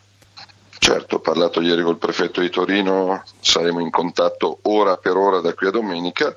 Certo, 0.79 1.17
ho 1.17 1.21
parlato 1.21 1.61
ieri 1.61 1.83
col 1.83 1.97
prefetto 1.97 2.41
di 2.41 2.51
Torino, 2.51 3.23
saremo 3.39 3.79
in 3.79 3.91
contatto 3.91 4.59
ora 4.63 4.97
per 4.97 5.17
ora 5.17 5.41
da 5.41 5.55
qui 5.55 5.69
a 5.69 5.71
domenica. 5.71 6.35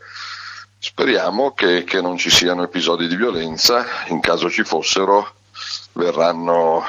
Speriamo 0.78 1.54
che, 1.54 1.84
che 1.84 2.00
non 2.00 2.16
ci 2.16 2.30
siano 2.30 2.62
episodi 2.62 3.08
di 3.08 3.16
violenza, 3.16 3.86
in 4.10 4.20
caso 4.20 4.52
ci 4.52 4.64
fossero 4.64 5.34
verranno 5.94 6.84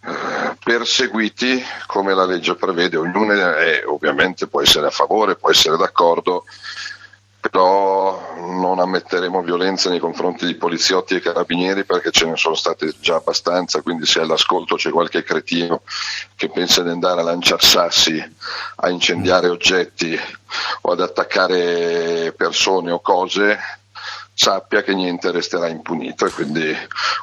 eh, 0.00 0.56
perseguiti 0.64 1.62
come 1.86 2.14
la 2.14 2.24
legge 2.24 2.54
prevede, 2.54 2.96
ognuno 2.96 3.32
è, 3.32 3.82
ovviamente 3.84 4.46
può 4.46 4.62
essere 4.62 4.86
a 4.86 4.90
favore, 4.90 5.36
può 5.36 5.50
essere 5.50 5.76
d'accordo, 5.76 6.44
però 7.50 8.34
non 8.36 8.78
ammetteremo 8.78 9.42
violenza 9.42 9.90
nei 9.90 9.98
confronti 9.98 10.46
di 10.46 10.54
poliziotti 10.54 11.14
e 11.14 11.20
carabinieri 11.20 11.84
perché 11.84 12.10
ce 12.10 12.26
ne 12.26 12.36
sono 12.36 12.54
state 12.54 12.94
già 13.00 13.16
abbastanza, 13.16 13.82
quindi 13.82 14.06
se 14.06 14.20
all'ascolto 14.20 14.76
c'è 14.76 14.90
qualche 14.90 15.22
cretino 15.22 15.82
che 16.36 16.48
pensa 16.50 16.82
di 16.82 16.90
andare 16.90 17.20
a 17.20 17.24
lanciare 17.24 17.62
sassi, 17.62 18.36
a 18.76 18.88
incendiare 18.90 19.48
oggetti 19.48 20.18
o 20.82 20.92
ad 20.92 21.00
attaccare 21.00 22.32
persone 22.36 22.90
o 22.90 23.00
cose, 23.00 23.58
sappia 24.38 24.82
che 24.82 24.94
niente 24.94 25.32
resterà 25.32 25.66
impunito 25.66 26.24
e 26.24 26.30
quindi 26.30 26.72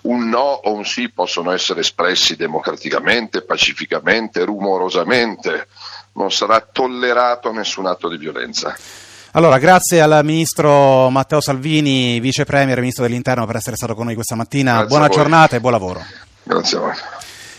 un 0.04 0.28
no 0.28 0.60
o 0.64 0.74
un 0.74 0.86
sì 0.86 1.10
possono 1.10 1.52
essere 1.52 1.80
espressi 1.80 2.36
democraticamente, 2.36 3.42
pacificamente, 3.42 4.44
rumorosamente, 4.44 5.70
non 6.14 6.32
sarà 6.32 6.60
tollerato 6.60 7.54
nessun 7.54 7.86
atto 7.86 8.10
di 8.10 8.18
violenza. 8.18 8.76
Allora, 9.36 9.58
grazie 9.58 10.00
al 10.00 10.22
ministro 10.24 11.10
Matteo 11.10 11.42
Salvini, 11.42 12.22
vice 12.22 12.46
premier, 12.46 12.80
ministro 12.80 13.04
dell'interno, 13.04 13.46
per 13.46 13.58
essere 13.58 13.76
stato 13.76 13.94
con 13.94 14.06
noi 14.06 14.16
questa 14.16 14.34
mattina. 14.34 14.72
Grazie 14.76 14.88
Buona 14.88 15.10
giornata 15.10 15.58
e 15.58 15.60
buon 15.60 15.74
lavoro. 15.74 16.02
Grazie 16.42 16.78
a 16.78 16.80
voi. 16.80 16.94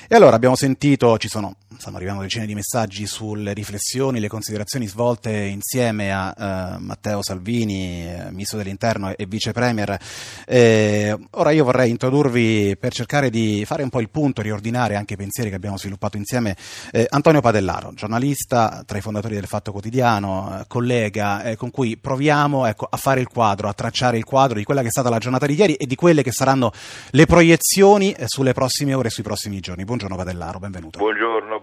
E 0.08 0.14
allora 0.14 0.36
abbiamo 0.36 0.56
sentito, 0.56 1.18
ci 1.18 1.28
sono, 1.28 1.54
stanno 1.78 1.96
arrivando 1.96 2.22
decine 2.22 2.46
di 2.46 2.54
messaggi 2.54 3.06
sulle 3.06 3.52
riflessioni, 3.52 4.20
le 4.20 4.28
considerazioni 4.28 4.86
svolte 4.86 5.30
insieme 5.30 6.12
a 6.12 6.34
eh, 6.36 6.78
Matteo 6.78 7.22
Salvini, 7.22 8.06
eh, 8.06 8.30
ministro 8.30 8.58
dell'interno 8.58 9.14
e 9.16 9.26
vice 9.26 9.52
premier. 9.52 9.98
Eh, 10.46 11.16
ora 11.30 11.50
io 11.50 11.64
vorrei 11.64 11.90
introdurvi 11.90 12.76
per 12.78 12.92
cercare 12.92 13.30
di 13.30 13.64
fare 13.66 13.82
un 13.82 13.90
po' 13.90 14.00
il 14.00 14.10
punto, 14.10 14.42
riordinare 14.42 14.96
anche 14.96 15.14
i 15.14 15.16
pensieri 15.16 15.50
che 15.50 15.56
abbiamo 15.56 15.78
sviluppato 15.78 16.16
insieme 16.16 16.56
eh, 16.92 17.06
Antonio 17.10 17.40
Padellaro, 17.40 17.92
giornalista 17.94 18.82
tra 18.86 18.98
i 18.98 19.00
fondatori 19.00 19.34
del 19.34 19.46
Fatto 19.46 19.72
Quotidiano, 19.72 20.60
eh, 20.60 20.64
collega 20.66 21.54
con 21.56 21.70
cui 21.70 21.96
proviamo 21.96 22.66
ecco, 22.66 22.86
a 22.88 22.96
fare 22.96 23.20
il 23.20 23.28
quadro, 23.28 23.68
a 23.68 23.72
tracciare 23.72 24.16
il 24.16 24.24
quadro 24.24 24.58
di 24.58 24.64
quella 24.64 24.80
che 24.80 24.88
è 24.88 24.90
stata 24.90 25.08
la 25.08 25.18
giornata 25.18 25.46
di 25.46 25.54
ieri 25.54 25.74
e 25.74 25.86
di 25.86 25.94
quelle 25.94 26.22
che 26.22 26.32
saranno 26.32 26.72
le 27.10 27.26
proiezioni 27.26 28.14
sulle 28.24 28.52
prossime 28.52 28.94
ore 28.94 29.08
e 29.08 29.10
sui 29.10 29.22
prossimi 29.22 29.60
giorni. 29.60 29.84
Buongiorno 29.84 30.16
Padellaro, 30.16 30.58
benvenuto. 30.58 30.98
Buongiorno, 30.98 31.60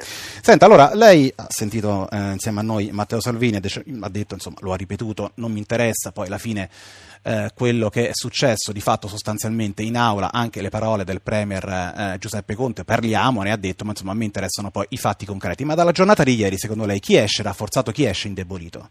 Senta, 0.00 0.66
allora 0.66 0.94
lei 0.94 1.32
ha 1.34 1.46
sentito 1.48 2.08
eh, 2.10 2.32
insieme 2.32 2.60
a 2.60 2.62
noi 2.62 2.90
Matteo 2.92 3.20
Salvini, 3.20 3.56
ha 3.56 4.08
detto, 4.08 4.34
insomma, 4.34 4.56
lo 4.60 4.72
ha 4.72 4.76
ripetuto, 4.76 5.32
non 5.34 5.52
mi 5.52 5.58
interessa 5.58 6.12
poi 6.12 6.26
alla 6.26 6.38
fine 6.38 6.68
eh, 7.22 7.50
quello 7.54 7.88
che 7.88 8.08
è 8.08 8.12
successo 8.12 8.72
di 8.72 8.80
fatto 8.80 9.08
sostanzialmente 9.08 9.82
in 9.82 9.96
aula, 9.96 10.30
anche 10.32 10.62
le 10.62 10.68
parole 10.68 11.04
del 11.04 11.20
Premier 11.20 11.64
eh, 11.66 12.16
Giuseppe 12.18 12.54
Conte, 12.54 12.84
parliamone, 12.84 13.50
ha 13.50 13.56
detto, 13.56 13.84
ma 13.84 13.90
insomma 13.90 14.12
a 14.12 14.14
me 14.14 14.24
interessano 14.24 14.70
poi 14.70 14.86
i 14.90 14.96
fatti 14.96 15.26
concreti. 15.26 15.64
Ma 15.64 15.74
dalla 15.74 15.92
giornata 15.92 16.22
di 16.22 16.34
ieri, 16.34 16.56
secondo 16.56 16.86
lei, 16.86 17.00
chi 17.00 17.16
esce 17.16 17.42
rafforzato, 17.42 17.92
chi 17.92 18.04
esce 18.04 18.28
indebolito? 18.28 18.88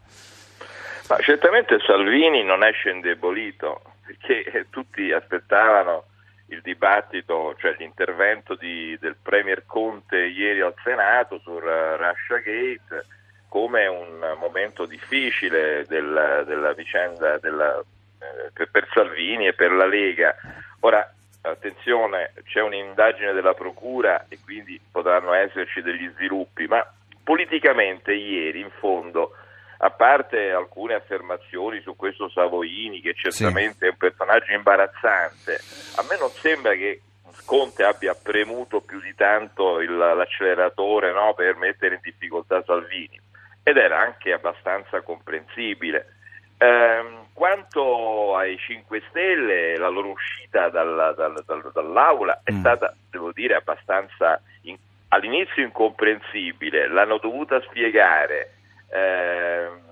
Ma 1.09 1.17
certamente 1.21 1.77
Salvini 1.85 2.43
non 2.43 2.63
esce 2.63 2.89
indebolito, 2.89 3.81
perché 4.05 4.67
tutti 4.69 5.11
aspettavano 5.11 6.03
il 6.47 6.61
dibattito, 6.61 7.55
cioè 7.57 7.75
l'intervento 7.77 8.55
di, 8.55 8.97
del 8.99 9.15
Premier 9.21 9.65
Conte 9.65 10.17
ieri 10.17 10.61
al 10.61 10.75
Senato 10.83 11.39
sul 11.39 11.61
Russia 11.61 12.37
Gate 12.37 13.05
come 13.49 13.87
un 13.87 14.35
momento 14.39 14.85
difficile 14.85 15.85
del, 15.87 16.43
della 16.45 16.73
vicenda 16.73 17.37
della, 17.37 17.83
eh, 18.19 18.67
per 18.67 18.87
Salvini 18.93 19.47
e 19.47 19.53
per 19.53 19.71
la 19.71 19.85
Lega. 19.85 20.35
Ora, 20.81 21.13
attenzione, 21.41 22.33
c'è 22.45 22.61
un'indagine 22.61 23.31
della 23.33 23.53
Procura 23.53 24.25
e 24.27 24.37
quindi 24.43 24.79
potranno 24.91 25.33
esserci 25.33 25.81
degli 25.81 26.09
sviluppi, 26.15 26.67
ma 26.67 26.85
politicamente 27.23 28.13
ieri 28.13 28.59
in 28.59 28.69
fondo 28.69 29.35
a 29.79 29.89
parte 29.91 30.51
alcune 30.51 30.95
affermazioni 30.95 31.81
su 31.81 31.95
questo 31.95 32.29
Savoini, 32.29 33.01
che 33.01 33.13
certamente 33.13 33.77
sì. 33.79 33.85
è 33.85 33.89
un 33.89 33.97
personaggio 33.97 34.53
imbarazzante, 34.53 35.59
a 35.95 36.05
me 36.09 36.17
non 36.17 36.29
sembra 36.29 36.73
che 36.73 37.01
Conte 37.45 37.83
abbia 37.83 38.13
premuto 38.13 38.81
più 38.81 38.99
di 38.99 39.15
tanto 39.15 39.79
il, 39.79 39.95
l'acceleratore 39.95 41.13
no, 41.13 41.33
per 41.33 41.55
mettere 41.55 41.95
in 41.95 42.01
difficoltà 42.03 42.61
Salvini 42.63 43.19
ed 43.63 43.77
era 43.77 43.99
anche 43.99 44.33
abbastanza 44.33 45.01
comprensibile. 45.01 46.15
Ehm, 46.57 47.27
quanto 47.33 48.35
ai 48.35 48.57
5 48.57 49.03
Stelle, 49.09 49.77
la 49.77 49.89
loro 49.89 50.09
uscita 50.09 50.69
dal, 50.69 51.13
dal, 51.15 51.43
dal, 51.45 51.71
dall'aula 51.73 52.41
è 52.43 52.51
mm. 52.51 52.59
stata, 52.59 52.95
devo 53.09 53.31
dire, 53.31 53.55
abbastanza 53.55 54.41
in, 54.61 54.77
all'inizio 55.09 55.63
incomprensibile, 55.63 56.87
l'hanno 56.87 57.17
dovuta 57.17 57.61
spiegare 57.61 58.56
eh, 58.89 59.85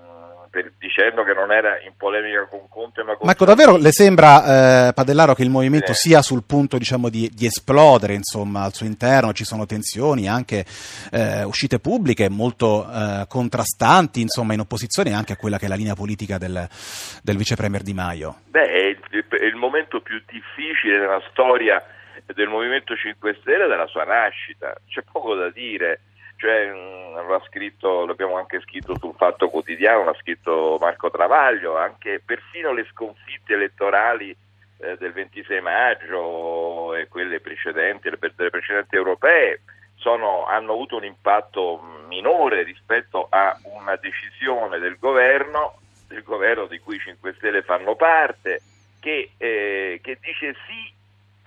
per, 0.56 0.72
dicendo 0.78 1.22
che 1.22 1.34
non 1.34 1.52
era 1.52 1.78
in 1.82 1.92
polemica 1.96 2.46
con 2.46 2.66
Conte 2.68 3.02
ma 3.02 3.14
con 3.14 3.26
Ma 3.26 3.32
ecco, 3.32 3.44
davvero 3.44 3.76
le 3.76 3.92
sembra, 3.92 4.88
eh, 4.88 4.92
Padellaro, 4.94 5.34
che 5.34 5.42
il 5.42 5.50
movimento 5.50 5.90
eh. 5.90 5.94
sia 5.94 6.22
sul 6.22 6.44
punto 6.46 6.78
diciamo, 6.78 7.10
di, 7.10 7.30
di, 7.34 7.44
esplodere 7.44 8.14
insomma, 8.14 8.62
al 8.62 8.72
suo 8.72 8.86
interno? 8.86 9.32
Ci 9.32 9.44
sono 9.44 9.66
tensioni, 9.66 10.28
anche 10.28 10.64
eh, 11.12 11.42
uscite 11.44 11.78
pubbliche 11.78 12.30
molto 12.30 12.88
eh, 12.90 13.26
contrastanti 13.28 14.22
insomma, 14.22 14.54
in 14.54 14.60
opposizione 14.60 15.12
anche 15.12 15.34
a 15.34 15.36
quella 15.36 15.58
che 15.58 15.66
è 15.66 15.68
la 15.68 15.74
linea 15.74 15.94
politica 15.94 16.38
del, 16.38 16.66
del 17.22 17.36
vice 17.36 17.56
premier 17.56 17.82
Di 17.82 17.92
Maio? 17.92 18.36
Beh, 18.48 18.66
è 18.66 18.86
il, 18.86 19.26
è 19.28 19.44
il 19.44 19.56
momento 19.56 20.00
più 20.00 20.22
difficile 20.26 20.98
nella 20.98 21.22
storia 21.30 21.82
del 22.34 22.48
Movimento 22.48 22.96
5 22.96 23.38
Stelle 23.40 23.68
della 23.68 23.86
sua 23.86 24.04
nascita, 24.04 24.74
c'è 24.88 25.02
poco 25.10 25.34
da 25.34 25.50
dire 25.50 26.00
cioè, 26.36 26.66
l'ha 26.66 27.42
scritto, 27.46 28.06
l'abbiamo 28.06 28.36
anche 28.36 28.60
scritto 28.60 28.96
sul 28.98 29.14
Fatto 29.16 29.48
Quotidiano, 29.48 30.04
l'ha 30.04 30.16
scritto 30.20 30.76
Marco 30.80 31.10
Travaglio, 31.10 31.76
anche 31.76 32.20
persino 32.24 32.72
le 32.72 32.86
sconfitte 32.90 33.54
elettorali 33.54 34.36
eh, 34.78 34.96
del 34.98 35.12
26 35.12 35.60
maggio 35.60 36.94
e 36.94 37.08
quelle 37.08 37.40
precedenti, 37.40 38.10
le, 38.10 38.18
le 38.20 38.50
precedenti 38.50 38.96
europee, 38.96 39.62
sono, 39.96 40.44
hanno 40.44 40.72
avuto 40.72 40.96
un 40.96 41.04
impatto 41.04 41.80
minore 42.06 42.62
rispetto 42.62 43.26
a 43.30 43.58
una 43.64 43.96
decisione 43.96 44.78
del 44.78 44.98
governo, 44.98 45.80
del 46.06 46.22
governo 46.22 46.66
di 46.66 46.78
cui 46.78 46.96
i 46.96 47.00
5 47.00 47.34
Stelle 47.38 47.62
fanno 47.62 47.96
parte, 47.96 48.60
che, 49.00 49.30
eh, 49.38 50.00
che 50.02 50.18
dice 50.20 50.54
sì 50.66 50.95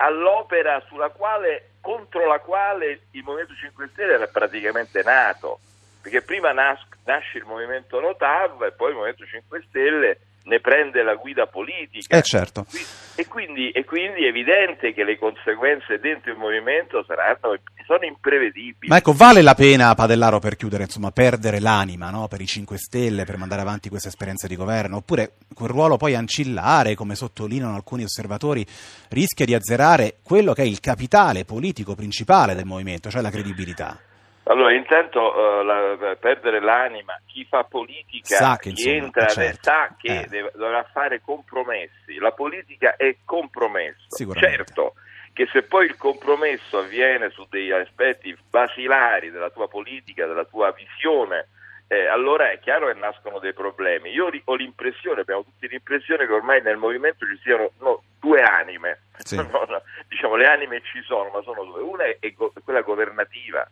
all'opera 0.00 0.82
quale, 1.10 1.72
contro 1.80 2.26
la 2.26 2.38
quale 2.38 3.00
il 3.12 3.22
Movimento 3.22 3.54
5 3.54 3.88
Stelle 3.92 4.14
era 4.14 4.26
praticamente 4.26 5.02
nato, 5.02 5.60
perché 6.00 6.22
prima 6.22 6.52
nas- 6.52 6.86
nasce 7.04 7.38
il 7.38 7.44
Movimento 7.44 8.00
Notav 8.00 8.62
e 8.62 8.72
poi 8.72 8.90
il 8.90 8.94
Movimento 8.94 9.26
5 9.26 9.64
Stelle 9.68 10.18
ne 10.50 10.58
prende 10.58 11.04
la 11.04 11.14
guida 11.14 11.46
politica. 11.46 12.16
Eh 12.16 12.22
certo. 12.22 12.66
E 13.14 13.28
quindi, 13.28 13.70
e 13.70 13.84
quindi, 13.84 14.24
è 14.24 14.28
evidente 14.28 14.92
che 14.92 15.04
le 15.04 15.16
conseguenze 15.16 16.00
dentro 16.00 16.32
il 16.32 16.38
movimento 16.38 17.04
saranno, 17.06 17.56
sono 17.86 18.04
imprevedibili. 18.04 18.88
Ma 18.88 18.96
ecco, 18.96 19.12
vale 19.12 19.42
la 19.42 19.54
pena, 19.54 19.94
Padellaro, 19.94 20.40
per 20.40 20.56
chiudere, 20.56 20.84
insomma, 20.84 21.12
perdere 21.12 21.60
l'anima 21.60 22.10
no? 22.10 22.26
per 22.26 22.40
i 22.40 22.46
5 22.46 22.76
Stelle, 22.76 23.24
per 23.24 23.36
mandare 23.36 23.60
avanti 23.62 23.88
questa 23.88 24.08
esperienza 24.08 24.48
di 24.48 24.56
governo? 24.56 24.96
Oppure 24.96 25.34
quel 25.54 25.70
ruolo 25.70 25.96
poi 25.96 26.16
ancillare, 26.16 26.96
come 26.96 27.14
sottolineano 27.14 27.76
alcuni 27.76 28.02
osservatori, 28.02 28.66
rischia 29.10 29.46
di 29.46 29.54
azzerare 29.54 30.16
quello 30.24 30.52
che 30.52 30.62
è 30.62 30.66
il 30.66 30.80
capitale 30.80 31.44
politico 31.44 31.94
principale 31.94 32.56
del 32.56 32.64
movimento, 32.64 33.08
cioè 33.08 33.22
la 33.22 33.30
credibilità? 33.30 34.09
Allora, 34.50 34.74
intanto 34.74 35.20
uh, 35.20 35.62
la, 35.62 36.16
perdere 36.18 36.60
l'anima, 36.60 37.20
chi 37.24 37.44
fa 37.44 37.62
politica, 37.62 38.34
sa 38.34 38.56
che, 38.56 38.72
chi 38.72 38.88
insomma, 38.88 39.04
entra, 39.04 39.26
certo. 39.28 39.58
sa 39.62 39.94
che 39.96 40.20
eh. 40.20 40.26
deve, 40.28 40.50
dovrà 40.56 40.82
fare 40.92 41.20
compromessi. 41.20 42.18
La 42.18 42.32
politica 42.32 42.96
è 42.96 43.16
compromesso. 43.24 44.08
Certo 44.34 44.94
che 45.32 45.48
se 45.52 45.62
poi 45.62 45.86
il 45.86 45.96
compromesso 45.96 46.78
avviene 46.78 47.30
su 47.30 47.46
degli 47.48 47.70
aspetti 47.70 48.36
basilari 48.50 49.30
della 49.30 49.50
tua 49.50 49.68
politica, 49.68 50.26
della 50.26 50.44
tua 50.44 50.72
visione, 50.72 51.48
eh, 51.86 52.06
allora 52.06 52.50
è 52.50 52.58
chiaro 52.58 52.88
che 52.88 52.98
nascono 52.98 53.38
dei 53.38 53.54
problemi. 53.54 54.10
Io 54.10 54.28
ho 54.44 54.54
l'impressione, 54.54 55.20
abbiamo 55.20 55.44
tutti 55.44 55.68
l'impressione 55.68 56.26
che 56.26 56.32
ormai 56.32 56.60
nel 56.60 56.76
movimento 56.76 57.24
ci 57.26 57.38
siano 57.42 57.70
no, 57.78 58.02
due 58.18 58.42
anime, 58.42 59.02
sì. 59.18 59.36
no, 59.38 59.64
no, 59.68 59.82
diciamo 60.08 60.34
le 60.34 60.46
anime 60.46 60.82
ci 60.82 61.00
sono, 61.02 61.30
ma 61.30 61.40
sono 61.42 61.64
due. 61.64 61.80
Una 61.80 62.04
è 62.04 62.32
go- 62.32 62.52
quella 62.64 62.82
governativa 62.82 63.66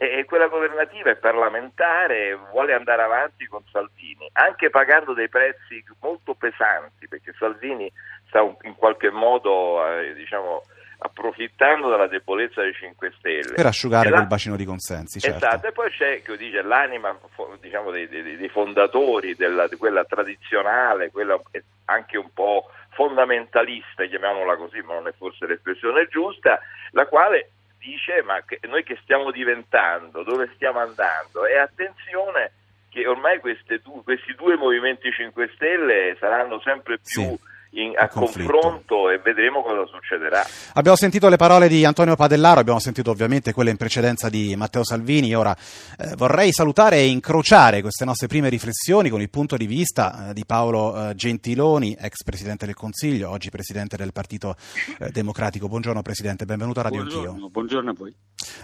e 0.00 0.24
quella 0.26 0.46
governativa 0.46 1.10
è 1.10 1.16
parlamentare, 1.16 2.38
vuole 2.52 2.72
andare 2.72 3.02
avanti 3.02 3.46
con 3.46 3.64
Salvini, 3.72 4.28
anche 4.34 4.70
pagando 4.70 5.12
dei 5.12 5.28
prezzi 5.28 5.82
molto 6.00 6.34
pesanti, 6.34 7.08
perché 7.08 7.34
Salvini 7.36 7.90
sta 8.28 8.40
in 8.62 8.76
qualche 8.76 9.10
modo 9.10 9.84
eh, 9.84 10.14
diciamo, 10.14 10.62
approfittando 10.98 11.90
della 11.90 12.06
debolezza 12.06 12.62
dei 12.62 12.74
5 12.74 13.12
Stelle. 13.18 13.54
Per 13.54 13.66
asciugare 13.66 14.10
quel 14.10 14.28
bacino 14.28 14.54
di 14.54 14.64
consensi, 14.64 15.18
certo. 15.18 15.44
Esatto, 15.44 15.66
e 15.66 15.72
poi 15.72 15.90
c'è 15.90 16.22
dice, 16.36 16.62
l'anima 16.62 17.18
diciamo, 17.60 17.90
dei, 17.90 18.08
dei, 18.08 18.36
dei, 18.36 18.48
fondatori 18.48 19.34
della, 19.34 19.66
di 19.66 19.76
quella 19.76 20.04
tradizionale, 20.04 21.10
quella 21.10 21.40
anche 21.86 22.16
un 22.16 22.30
po' 22.32 22.70
fondamentalista, 22.90 24.04
chiamiamola 24.04 24.56
così, 24.56 24.80
ma 24.82 24.94
non 24.94 25.08
è 25.08 25.12
forse 25.16 25.44
l'espressione 25.46 26.06
giusta, 26.06 26.60
la 26.92 27.06
quale 27.06 27.50
dice 27.78 28.22
ma 28.22 28.42
che, 28.44 28.60
noi 28.68 28.82
che 28.82 28.98
stiamo 29.02 29.30
diventando, 29.30 30.22
dove 30.22 30.50
stiamo 30.54 30.80
andando? 30.80 31.46
E 31.46 31.56
attenzione 31.58 32.52
che 32.90 33.06
ormai 33.06 33.38
due, 33.82 34.02
questi 34.02 34.34
due 34.34 34.56
movimenti 34.56 35.10
5 35.10 35.50
Stelle 35.54 36.16
saranno 36.18 36.60
sempre 36.60 36.98
più... 36.98 37.22
Sì 37.22 37.47
in, 37.70 37.92
a 37.96 38.08
confronto 38.08 39.10
e 39.10 39.18
vedremo 39.18 39.62
cosa 39.62 39.84
succederà. 39.86 40.44
Abbiamo 40.74 40.96
sentito 40.96 41.28
le 41.28 41.36
parole 41.36 41.68
di 41.68 41.84
Antonio 41.84 42.16
Padellaro, 42.16 42.60
abbiamo 42.60 42.78
sentito 42.78 43.10
ovviamente 43.10 43.52
quelle 43.52 43.70
in 43.70 43.76
precedenza 43.76 44.28
di 44.28 44.54
Matteo 44.56 44.84
Salvini. 44.84 45.34
Ora 45.34 45.56
eh, 45.98 46.14
vorrei 46.16 46.52
salutare 46.52 46.96
e 46.96 47.06
incrociare 47.06 47.80
queste 47.80 48.04
nostre 48.04 48.26
prime 48.26 48.48
riflessioni 48.48 49.10
con 49.10 49.20
il 49.20 49.30
punto 49.30 49.56
di 49.56 49.66
vista 49.66 50.30
eh, 50.30 50.34
di 50.34 50.44
Paolo 50.46 51.10
eh, 51.10 51.14
Gentiloni, 51.14 51.96
ex 51.98 52.22
presidente 52.24 52.66
del 52.66 52.74
Consiglio, 52.74 53.30
oggi 53.30 53.50
presidente 53.50 53.96
del 53.96 54.12
Partito 54.12 54.56
eh, 54.98 55.10
Democratico. 55.10 55.68
Buongiorno 55.68 56.02
Presidente, 56.02 56.44
benvenuto 56.44 56.80
a 56.80 56.84
Radio 56.84 57.00
buongiorno, 57.00 57.30
Anch'io. 57.30 57.48
Buongiorno 57.50 57.90
a 57.90 57.94
voi. 57.96 58.14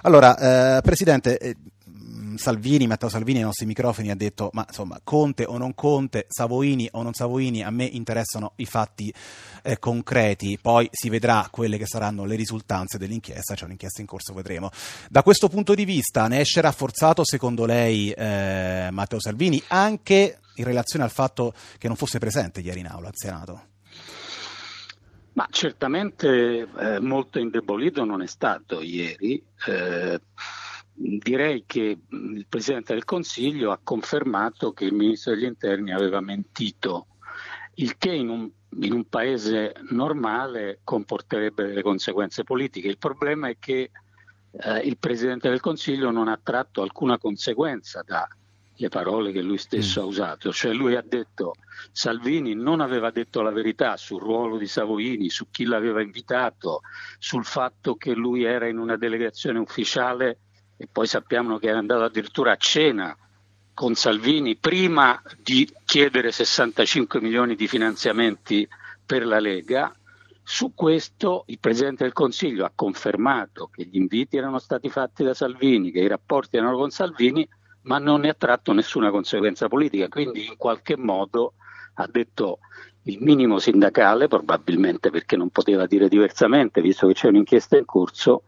Allora, 0.02 0.76
eh, 0.76 0.80
Presidente, 0.82 1.38
eh, 1.38 1.56
Salvini, 2.38 2.86
Matteo 2.86 3.08
Salvini 3.08 3.38
ai 3.38 3.44
nostri 3.44 3.66
microfoni 3.66 4.10
ha 4.10 4.16
detto 4.16 4.50
ma 4.52 4.64
insomma 4.66 5.00
Conte 5.02 5.44
o 5.44 5.58
non 5.58 5.74
Conte, 5.74 6.26
Savoini 6.28 6.88
o 6.92 7.02
non 7.02 7.14
Savoini, 7.14 7.62
a 7.62 7.70
me 7.70 7.84
interessano 7.84 8.52
i 8.56 8.66
fatti 8.66 9.12
eh, 9.62 9.78
concreti, 9.78 10.58
poi 10.60 10.88
si 10.90 11.08
vedrà 11.08 11.48
quelle 11.50 11.78
che 11.78 11.86
saranno 11.86 12.24
le 12.24 12.36
risultanze 12.36 12.98
dell'inchiesta, 12.98 13.54
c'è 13.54 13.64
un'inchiesta 13.64 14.00
in 14.00 14.06
corso, 14.06 14.34
vedremo. 14.34 14.70
Da 15.08 15.22
questo 15.22 15.48
punto 15.48 15.74
di 15.74 15.84
vista 15.84 16.28
ne 16.28 16.40
esce 16.40 16.60
rafforzato 16.60 17.24
secondo 17.24 17.64
lei 17.64 18.10
eh, 18.10 18.88
Matteo 18.90 19.20
Salvini 19.20 19.62
anche 19.68 20.38
in 20.56 20.64
relazione 20.64 21.04
al 21.04 21.10
fatto 21.10 21.52
che 21.78 21.88
non 21.88 21.96
fosse 21.96 22.18
presente 22.18 22.60
ieri 22.60 22.80
in 22.80 22.86
aula 22.86 23.08
al 23.08 23.14
Senato? 23.16 23.62
Ma 25.34 25.48
certamente 25.50 26.68
eh, 26.78 27.00
molto 27.00 27.40
indebolito 27.40 28.04
non 28.04 28.22
è 28.22 28.26
stato 28.26 28.80
ieri. 28.80 29.42
Eh, 29.66 30.20
direi 30.94 31.64
che 31.66 31.98
il 32.08 32.46
Presidente 32.48 32.94
del 32.94 33.04
Consiglio 33.04 33.72
ha 33.72 33.80
confermato 33.82 34.72
che 34.72 34.84
il 34.84 34.94
Ministro 34.94 35.34
degli 35.34 35.44
Interni 35.44 35.92
aveva 35.92 36.20
mentito, 36.20 37.06
il 37.74 37.98
che 37.98 38.12
in 38.12 38.28
un, 38.28 38.50
in 38.80 38.92
un 38.92 39.08
paese 39.08 39.74
normale 39.90 40.80
comporterebbe 40.84 41.66
delle 41.66 41.82
conseguenze 41.82 42.44
politiche. 42.44 42.88
Il 42.88 42.98
problema 42.98 43.48
è 43.48 43.56
che 43.58 43.90
eh, 44.52 44.78
il 44.78 44.96
Presidente 44.98 45.48
del 45.48 45.60
Consiglio 45.60 46.10
non 46.10 46.28
ha 46.28 46.38
tratto 46.40 46.82
alcuna 46.82 47.18
conseguenza 47.18 48.02
da 48.06 48.28
le 48.76 48.88
parole 48.88 49.30
che 49.30 49.40
lui 49.40 49.58
stesso 49.58 50.00
mm. 50.00 50.02
ha 50.02 50.06
usato, 50.06 50.52
cioè 50.52 50.72
lui 50.72 50.96
ha 50.96 51.04
detto 51.06 51.54
Salvini 51.92 52.54
non 52.54 52.80
aveva 52.80 53.10
detto 53.10 53.40
la 53.40 53.52
verità 53.52 53.96
sul 53.96 54.20
ruolo 54.20 54.56
di 54.58 54.66
Savoini, 54.66 55.28
su 55.28 55.48
chi 55.50 55.64
l'aveva 55.64 56.02
invitato, 56.02 56.80
sul 57.18 57.44
fatto 57.44 57.94
che 57.96 58.14
lui 58.14 58.42
era 58.42 58.66
in 58.66 58.78
una 58.78 58.96
delegazione 58.96 59.58
ufficiale 59.58 60.38
e 60.76 60.88
poi 60.90 61.06
sappiamo 61.06 61.58
che 61.58 61.68
era 61.68 61.78
andato 61.78 62.02
addirittura 62.02 62.52
a 62.52 62.56
cena 62.56 63.16
con 63.74 63.94
Salvini 63.94 64.56
prima 64.56 65.20
di 65.42 65.68
chiedere 65.84 66.30
65 66.30 67.20
milioni 67.20 67.56
di 67.56 67.66
finanziamenti 67.66 68.66
per 69.04 69.26
la 69.26 69.40
Lega. 69.40 69.92
Su 70.42 70.72
questo 70.74 71.44
il 71.46 71.58
Presidente 71.58 72.04
del 72.04 72.12
Consiglio 72.12 72.64
ha 72.64 72.72
confermato 72.74 73.68
che 73.72 73.84
gli 73.84 73.96
inviti 73.96 74.36
erano 74.36 74.58
stati 74.58 74.90
fatti 74.90 75.24
da 75.24 75.34
Salvini, 75.34 75.90
che 75.90 76.00
i 76.00 76.06
rapporti 76.06 76.56
erano 76.56 76.76
con 76.76 76.90
Salvini, 76.90 77.48
ma 77.82 77.98
non 77.98 78.20
ne 78.20 78.28
ha 78.28 78.34
tratto 78.34 78.72
nessuna 78.72 79.10
conseguenza 79.10 79.68
politica, 79.68 80.08
quindi 80.08 80.46
in 80.46 80.56
qualche 80.56 80.96
modo 80.96 81.54
ha 81.94 82.06
detto 82.10 82.58
il 83.04 83.18
minimo 83.20 83.58
sindacale, 83.58 84.28
probabilmente 84.28 85.10
perché 85.10 85.36
non 85.36 85.50
poteva 85.50 85.86
dire 85.86 86.08
diversamente, 86.08 86.80
visto 86.80 87.06
che 87.06 87.14
c'è 87.14 87.28
un'inchiesta 87.28 87.76
in 87.76 87.84
corso, 87.84 88.44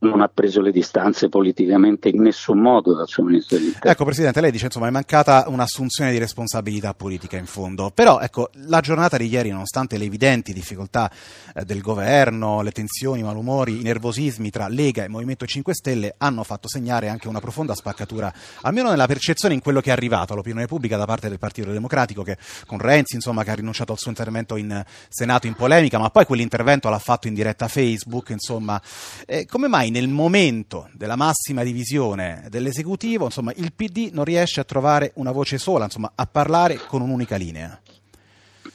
non 0.00 0.20
ha 0.20 0.28
preso 0.28 0.60
le 0.60 0.70
distanze 0.70 1.28
politicamente 1.28 2.08
in 2.08 2.22
nessun 2.22 2.58
modo 2.58 2.94
dal 2.94 3.08
suo 3.08 3.24
ministro 3.24 3.56
dell'interno. 3.56 3.90
Ecco 3.90 4.04
Presidente, 4.04 4.40
lei 4.40 4.50
dice 4.50 4.66
insomma 4.66 4.88
è 4.88 4.90
mancata 4.90 5.44
un'assunzione 5.48 6.10
di 6.12 6.18
responsabilità 6.18 6.94
politica 6.94 7.36
in 7.36 7.46
fondo, 7.46 7.90
però 7.92 8.20
ecco 8.20 8.50
la 8.66 8.80
giornata 8.80 9.16
di 9.16 9.26
ieri 9.26 9.50
nonostante 9.50 9.98
le 9.98 10.04
evidenti 10.04 10.52
difficoltà 10.52 11.10
eh, 11.54 11.64
del 11.64 11.80
governo, 11.80 12.62
le 12.62 12.72
tensioni, 12.72 13.20
i 13.20 13.24
malumori, 13.24 13.80
i 13.80 13.82
nervosismi 13.82 14.50
tra 14.50 14.68
Lega 14.68 15.04
e 15.04 15.08
Movimento 15.08 15.46
5 15.46 15.74
Stelle 15.74 16.14
hanno 16.18 16.44
fatto 16.44 16.68
segnare 16.68 17.08
anche 17.08 17.28
una 17.28 17.40
profonda 17.40 17.74
spaccatura, 17.74 18.32
almeno 18.62 18.90
nella 18.90 19.06
percezione 19.06 19.54
in 19.54 19.60
quello 19.60 19.80
che 19.80 19.90
è 19.90 19.92
arrivato 19.92 20.32
all'opinione 20.32 20.66
pubblica 20.66 20.96
da 20.96 21.06
parte 21.06 21.28
del 21.28 21.38
Partito 21.38 21.70
Democratico 21.70 22.22
che 22.22 22.36
con 22.66 22.78
Renzi 22.78 23.14
insomma 23.14 23.44
che 23.44 23.50
ha 23.50 23.54
rinunciato 23.54 23.92
al 23.92 23.98
suo 23.98 24.10
intervento 24.10 24.56
in 24.56 24.84
Senato 25.08 25.46
in 25.46 25.54
polemica, 25.54 25.98
ma 25.98 26.10
poi 26.10 26.26
quell'intervento 26.26 26.88
l'ha 26.88 26.98
fatto 26.98 27.28
in 27.28 27.34
diretta 27.34 27.68
Facebook, 27.68 28.30
insomma 28.30 28.80
eh, 29.26 29.46
come 29.46 29.68
mai 29.68 29.79
nel 29.88 30.08
momento 30.08 30.90
della 30.92 31.16
massima 31.16 31.62
divisione 31.62 32.46
dell'esecutivo, 32.50 33.24
insomma, 33.24 33.52
il 33.56 33.72
PD 33.72 34.10
non 34.12 34.24
riesce 34.24 34.60
a 34.60 34.64
trovare 34.64 35.12
una 35.14 35.32
voce 35.32 35.56
sola, 35.56 35.84
insomma, 35.84 36.12
a 36.14 36.26
parlare 36.26 36.78
con 36.86 37.00
un'unica 37.00 37.36
linea? 37.36 37.80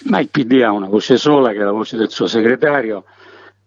Ma 0.06 0.20
il 0.20 0.30
PD 0.30 0.62
ha 0.64 0.72
una 0.72 0.88
voce 0.88 1.18
sola, 1.18 1.52
che 1.52 1.60
è 1.60 1.64
la 1.64 1.72
voce 1.72 1.98
del 1.98 2.10
suo 2.10 2.26
segretario. 2.26 3.04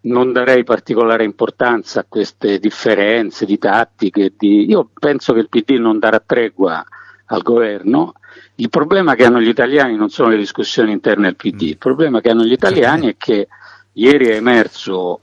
Non 0.00 0.32
darei 0.32 0.64
particolare 0.64 1.24
importanza 1.24 2.00
a 2.00 2.06
queste 2.08 2.58
differenze 2.58 3.44
di 3.46 3.58
tattiche. 3.58 4.32
Di... 4.36 4.68
Io 4.68 4.90
penso 4.98 5.32
che 5.32 5.40
il 5.40 5.48
PD 5.48 5.72
non 5.78 5.98
darà 5.98 6.20
tregua 6.24 6.84
al 7.26 7.42
governo. 7.42 8.14
Il 8.56 8.70
problema 8.70 9.14
che 9.14 9.24
hanno 9.24 9.40
gli 9.40 9.48
italiani 9.48 9.96
non 9.96 10.08
sono 10.08 10.30
le 10.30 10.36
discussioni 10.36 10.92
interne 10.92 11.28
al 11.28 11.36
PD, 11.36 11.62
il 11.62 11.78
problema 11.78 12.20
che 12.20 12.30
hanno 12.30 12.44
gli 12.44 12.52
italiani 12.52 13.08
è 13.08 13.16
che 13.16 13.48
ieri 13.92 14.28
è 14.28 14.34
emerso 14.34 15.20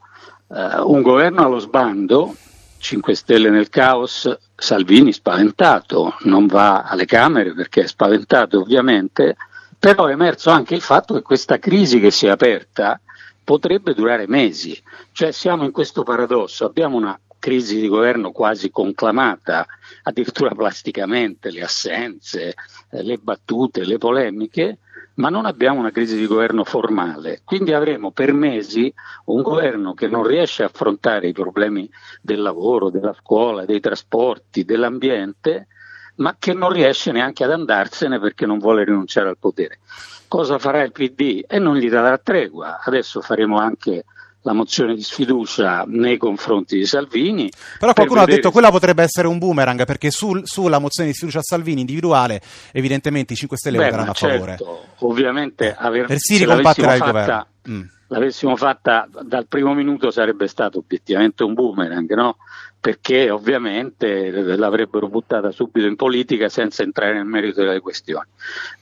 uh, 0.48 0.92
un 0.92 1.02
governo 1.02 1.44
allo 1.46 1.60
sbando, 1.60 2.36
5 2.78 3.16
Stelle 3.16 3.50
nel 3.50 3.70
caos, 3.70 4.38
Salvini 4.56 5.12
spaventato, 5.12 6.16
non 6.22 6.46
va 6.48 6.84
alle 6.84 7.06
Camere 7.06 7.54
perché 7.54 7.84
è 7.84 7.88
spaventato 7.88 8.60
ovviamente, 8.60 9.36
però 9.78 10.06
è 10.06 10.12
emerso 10.12 10.50
anche 10.50 10.76
il 10.76 10.82
fatto 10.82 11.14
che 11.14 11.22
questa 11.22 11.60
crisi 11.60 12.00
che 12.00 12.12
si 12.12 12.28
è 12.28 12.30
aperta 12.30 13.00
potrebbe 13.44 13.94
durare 13.94 14.28
mesi, 14.28 14.80
cioè 15.12 15.32
siamo 15.32 15.64
in 15.64 15.72
questo 15.72 16.04
paradosso, 16.04 16.66
abbiamo 16.66 16.98
una 16.98 17.18
crisi 17.38 17.80
di 17.80 17.88
governo 17.88 18.32
quasi 18.32 18.72
conclamata, 18.72 19.68
addirittura 20.04 20.50
plasticamente, 20.56 21.52
le 21.52 21.62
assenze, 21.62 22.56
eh, 22.90 23.04
le 23.04 23.18
battute, 23.18 23.86
le 23.86 24.00
polemiche, 24.00 24.80
ma 25.16 25.30
non 25.30 25.46
abbiamo 25.46 25.80
una 25.80 25.92
crisi 25.92 26.18
di 26.18 26.28
governo 26.28 26.64
formale, 26.64 27.42
quindi 27.44 27.74
avremo 27.74 28.12
per 28.12 28.34
mesi 28.34 28.94
un 29.26 29.42
governo 29.42 29.94
che 29.94 30.08
non 30.08 30.26
riesce 30.26 30.64
a 30.64 30.68
affrontare 30.68 31.28
i 31.28 31.34
problemi 31.34 31.90
del 32.22 32.42
lavoro, 32.42 32.90
della 32.90 33.14
scuola, 33.14 33.66
dei 33.66 33.80
trasporti, 33.80 34.66
dell'ambiente, 34.66 35.68
ma 36.16 36.36
che 36.38 36.54
non 36.54 36.72
riesce 36.72 37.12
neanche 37.12 37.44
ad 37.44 37.52
andarsene 37.52 38.20
perché 38.20 38.46
non 38.46 38.58
vuole 38.58 38.84
rinunciare 38.84 39.30
al 39.30 39.38
potere. 39.38 39.80
Cosa 40.28 40.58
farà 40.60 40.82
il 40.82 40.92
PD? 40.92 41.44
E 41.48 41.60
non 41.60 41.76
gli 41.76 41.90
darà 41.90 42.18
tregua. 42.18 42.80
Adesso 42.84 43.22
faremo 43.22 43.58
anche 43.58 44.06
la 44.46 44.54
mozione 44.54 44.94
di 44.94 45.02
sfiducia 45.02 45.86
nei 45.88 46.18
confronti 46.18 46.78
di 46.78 46.86
Salvini. 46.86 47.52
Però 47.80 47.94
qualcuno 47.94 48.22
ha 48.22 48.26
detto 48.26 48.48
che 48.48 48.54
quella 48.54 48.70
potrebbe 48.70 49.02
essere 49.02 49.28
un 49.28 49.40
boomerang 49.40 49.86
perché 49.86 50.12
sul, 50.12 50.42
sulla 50.46 50.78
mozione 50.78 51.10
di 51.10 51.16
sfiducia 51.16 51.40
a 51.40 51.44
Salvini 51.44 51.82
individuale 51.82 52.40
evidentemente 52.72 53.34
i 53.34 53.36
5 53.36 53.58
Stelle 53.58 53.78
Beh, 53.78 53.86
voteranno 53.86 54.12
a 54.12 54.14
certo, 54.14 54.38
favore. 54.38 54.84
Ovviamente 55.00 55.76
aver, 55.76 56.06
per 56.06 56.18
si 56.20 56.38
ricompatterà 56.38 56.94
il 56.94 57.02
governo. 57.02 57.48
Mm. 57.68 57.82
L'avessimo 58.08 58.56
fatta 58.56 59.08
dal 59.24 59.48
primo 59.48 59.74
minuto 59.74 60.12
sarebbe 60.12 60.48
stato 60.48 60.80
obiettivamente 60.80 61.44
un 61.44 61.54
boomerang, 61.54 62.14
no? 62.14 62.38
perché 62.86 63.32
ovviamente 63.32 64.30
l'avrebbero 64.30 65.08
buttata 65.08 65.50
subito 65.50 65.88
in 65.88 65.96
politica 65.96 66.50
senza 66.50 66.84
entrare 66.84 67.14
nel 67.16 67.26
merito 67.26 67.64
delle 67.64 67.80
questioni. 67.80 68.28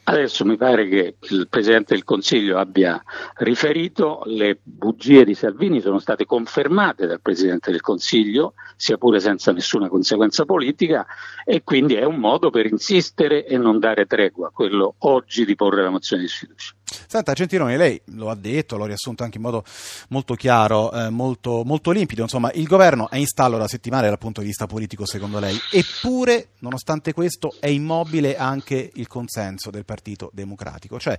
Adesso 0.04 0.44
mi 0.44 0.58
pare 0.58 0.90
che 0.90 1.16
il 1.22 1.48
Presidente 1.50 1.94
del 1.94 2.04
Consiglio 2.04 2.58
abbia 2.58 3.02
riferito, 3.36 4.24
le 4.26 4.60
bugie 4.62 5.24
di 5.24 5.34
Salvini 5.34 5.80
sono 5.80 6.00
state 6.00 6.26
confermate 6.26 7.08
dal 7.08 7.22
Presidente 7.22 7.72
del 7.72 7.80
Consiglio, 7.80 8.56
sia 8.76 8.98
pure 8.98 9.22
senza 9.22 9.54
nessuna 9.54 9.88
conseguenza 9.88 10.44
politica, 10.44 11.06
e 11.46 11.64
quindi 11.64 11.94
è 11.94 12.04
un 12.04 12.18
modo 12.18 12.50
per 12.50 12.66
insistere 12.66 13.46
e 13.46 13.58
non 13.58 13.80
dare 13.80 14.06
tregua, 14.06 14.52
quello 14.52 14.96
oggi 14.98 15.46
di 15.46 15.56
porre 15.56 15.82
la 15.82 15.90
mozione 15.90 16.24
di 16.24 16.28
sfiducia. 16.28 16.74
Senta 17.08 17.34
Gentiloni, 17.34 17.78
lei 17.78 18.00
lo 18.06 18.30
ha 18.30 18.36
detto, 18.36 18.78
l'ho 18.78 18.86
riassunto 18.86 19.24
anche 19.24 19.38
in 19.38 19.44
modo 19.44 19.64
molto 20.10 20.36
chiaro, 20.36 20.92
eh, 20.92 21.10
molto, 21.10 21.64
molto, 21.66 21.92
limpido, 21.92 22.22
insomma 22.22 22.52
il 22.54 22.68
governo 22.68 23.10
è 23.10 23.18
in 23.18 23.26
stallo 23.26 23.58
da 23.58 23.68
settimane 23.68 24.08
dal 24.08 24.18
punto 24.18 24.42
di 24.42 24.48
vista 24.48 24.68
politico 24.68 25.06
secondo 25.06 25.40
lei, 25.40 25.58
eppure 25.72 26.50
nonostante 26.60 27.14
questo 27.14 27.56
è 27.60 27.68
immobile 27.68 28.36
anche 28.38 28.92
il 28.94 29.08
consenso 29.08 29.70
del 29.70 29.86
Partito 29.86 30.30
Democratico, 30.34 31.00
cioè 31.00 31.18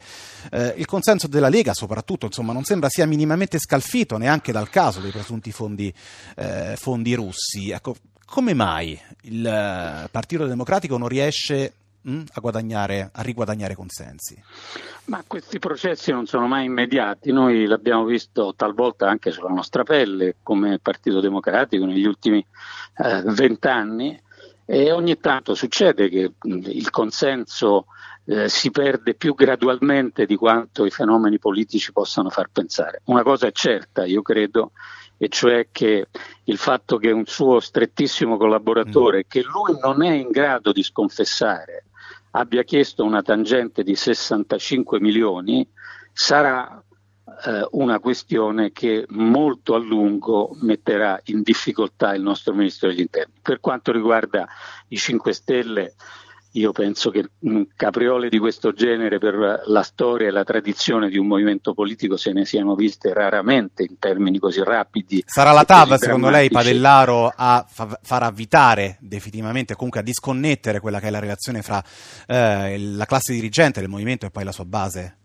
eh, 0.51 0.75
il 0.77 0.87
consenso 0.87 1.27
della 1.27 1.49
Lega 1.49 1.75
soprattutto 1.75 2.27
insomma, 2.27 2.53
non 2.53 2.65
sembra 2.65 2.89
sia 2.89 3.07
minimamente 3.07 3.59
scalfito 3.59 4.17
neanche 4.17 4.53
dal 4.53 4.71
caso 4.71 5.01
dei 5.01 5.11
presunti 5.11 5.53
fondi, 5.53 5.93
eh, 6.37 6.75
fondi 6.77 7.15
russi. 7.15 7.71
Ecco, 7.71 7.95
come 8.25 8.55
mai 8.55 8.99
il 9.23 9.47
eh, 9.47 10.09
Partito 10.11 10.47
Democratico 10.47 10.97
non 10.97 11.09
riesce 11.09 11.73
a, 12.07 12.41
guadagnare, 12.41 13.11
a 13.13 13.23
riguadagnare 13.23 13.75
consensi? 13.75 14.41
Ma 15.07 15.23
questi 15.27 15.59
processi 15.59 16.11
non 16.13 16.27
sono 16.27 16.47
mai 16.47 16.67
immediati, 16.67 17.33
noi 17.33 17.67
l'abbiamo 17.67 18.05
visto 18.05 18.55
talvolta 18.57 19.09
anche 19.09 19.31
sulla 19.31 19.51
nostra 19.51 19.83
pelle 19.83 20.37
come 20.43 20.79
Partito 20.79 21.21
Democratico 21.21 21.85
negli 21.85 22.07
ultimi 22.07 22.45
eh, 22.97 23.23
vent'anni 23.27 24.21
eh, 24.65 24.85
e 24.85 24.93
ogni 24.93 25.19
tanto 25.19 25.55
succede 25.55 26.09
che 26.09 26.33
mh, 26.41 26.69
il 26.71 26.91
consenso 26.91 27.87
eh, 28.27 28.49
si 28.49 28.71
perde 28.71 29.15
più 29.15 29.35
gradualmente 29.35 30.25
di 30.25 30.37
quanto 30.37 30.87
i 30.87 30.91
fenomeni 30.91 31.39
politici 31.39 31.93
possano 31.93 32.31
far 32.31 32.49
pensare. 32.51 33.03
Una 33.05 33.23
cosa 33.23 33.47
è 33.47 33.53
certa, 33.53 34.05
io 34.05 34.23
credo, 34.23 34.73
e 35.19 35.29
cioè 35.29 35.69
che 35.71 36.09
il 36.45 36.59
fatto 36.59 36.97
che 36.97 37.11
un 37.11 37.27
suo 37.27 37.61
strettissimo 37.61 38.37
collaboratore, 38.37 39.19
mm. 39.19 39.29
che 39.29 39.43
lui 39.43 39.79
non 39.81 40.03
è 40.03 40.13
in 40.13 40.31
grado 40.31 40.73
di 40.73 40.83
sconfessare, 40.83 41.85
abbia 42.37 42.63
chiesto 42.63 43.05
una 43.05 43.23
tangente 43.23 43.83
di 43.83 43.95
65 43.95 45.01
milioni 45.01 45.69
sarà 46.13 46.83
eh, 47.47 47.67
una 47.73 47.99
questione 48.01 48.73
che 48.73 49.05
molto 49.11 49.75
a 49.75 49.79
lungo 49.79 50.57
metterà 50.61 51.21
in 51.27 51.43
difficoltà 51.43 52.15
il 52.15 52.23
nostro 52.23 52.55
Ministro 52.55 52.89
degli 52.89 53.01
Interni. 53.01 53.35
Per 53.41 53.61
quanto 53.61 53.93
riguarda 53.93 54.47
i 54.89 54.97
5 54.97 55.33
Stelle, 55.33 55.95
io 56.57 56.73
penso 56.73 57.11
che 57.11 57.31
capriole 57.75 58.29
di 58.29 58.39
questo 58.39 58.73
genere 58.73 59.19
per 59.19 59.63
la 59.67 59.83
storia 59.83 60.29
e 60.29 60.31
la 60.31 60.45
tradizione 60.45 61.09
di 61.09 61.19
un 61.19 61.27
movimento 61.27 61.75
politico 61.75 62.17
se 62.17 62.33
ne 62.33 62.45
siano 62.45 62.77
viste 62.77 63.13
raramente 63.13 63.83
in 63.83 63.99
termini 63.99 64.39
così 64.39 64.63
rapidi. 64.63 65.23
Sarà 65.27 65.51
la 65.51 65.65
TAV, 65.65 65.95
secondo 65.95 66.31
lei, 66.31 66.51
Padellaro, 66.51 67.33
a 67.35 67.65
fa- 67.69 67.99
far 68.01 68.23
avvitare 68.23 68.99
definitivamente, 69.01 69.75
comunque 69.75 70.01
a 70.01 70.05
disconnettere 70.05 70.79
quella 70.79 71.01
che 71.01 71.09
è 71.09 71.11
la 71.11 71.19
relazione 71.19 71.63
fra 71.63 71.83
eh, 72.27 72.79
la 72.79 73.07
classe 73.07 73.33
dirigente 73.33 73.81
del 73.81 73.89
movimento 73.89 74.27
e 74.27 74.31
poi 74.31 74.45
la 74.45 74.53
sua 74.53 74.65
base? 74.65 75.17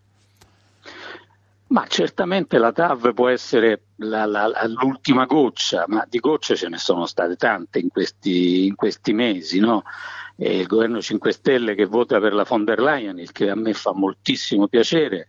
Ma 1.67 1.85
certamente 1.87 2.57
la 2.57 2.71
TAV 2.71 3.13
può 3.13 3.27
essere 3.29 3.81
la, 3.97 4.25
la, 4.25 4.49
l'ultima 4.65 5.25
goccia, 5.25 5.83
ma 5.87 6.03
di 6.09 6.17
gocce 6.17 6.55
ce 6.55 6.67
ne 6.67 6.79
sono 6.79 7.05
state 7.05 7.35
tante 7.35 7.77
in 7.77 7.89
questi, 7.89 8.65
in 8.65 8.73
questi 8.73 9.13
mesi, 9.13 9.59
no? 9.59 9.83
Il 10.47 10.67
governo 10.67 11.01
5 11.01 11.31
Stelle 11.31 11.75
che 11.75 11.85
vota 11.85 12.19
per 12.19 12.33
la 12.33 12.45
von 12.47 12.63
der 12.63 12.79
Leyen, 12.79 13.19
il 13.19 13.31
che 13.31 13.49
a 13.49 13.55
me 13.55 13.73
fa 13.73 13.93
moltissimo 13.93 14.67
piacere, 14.67 15.27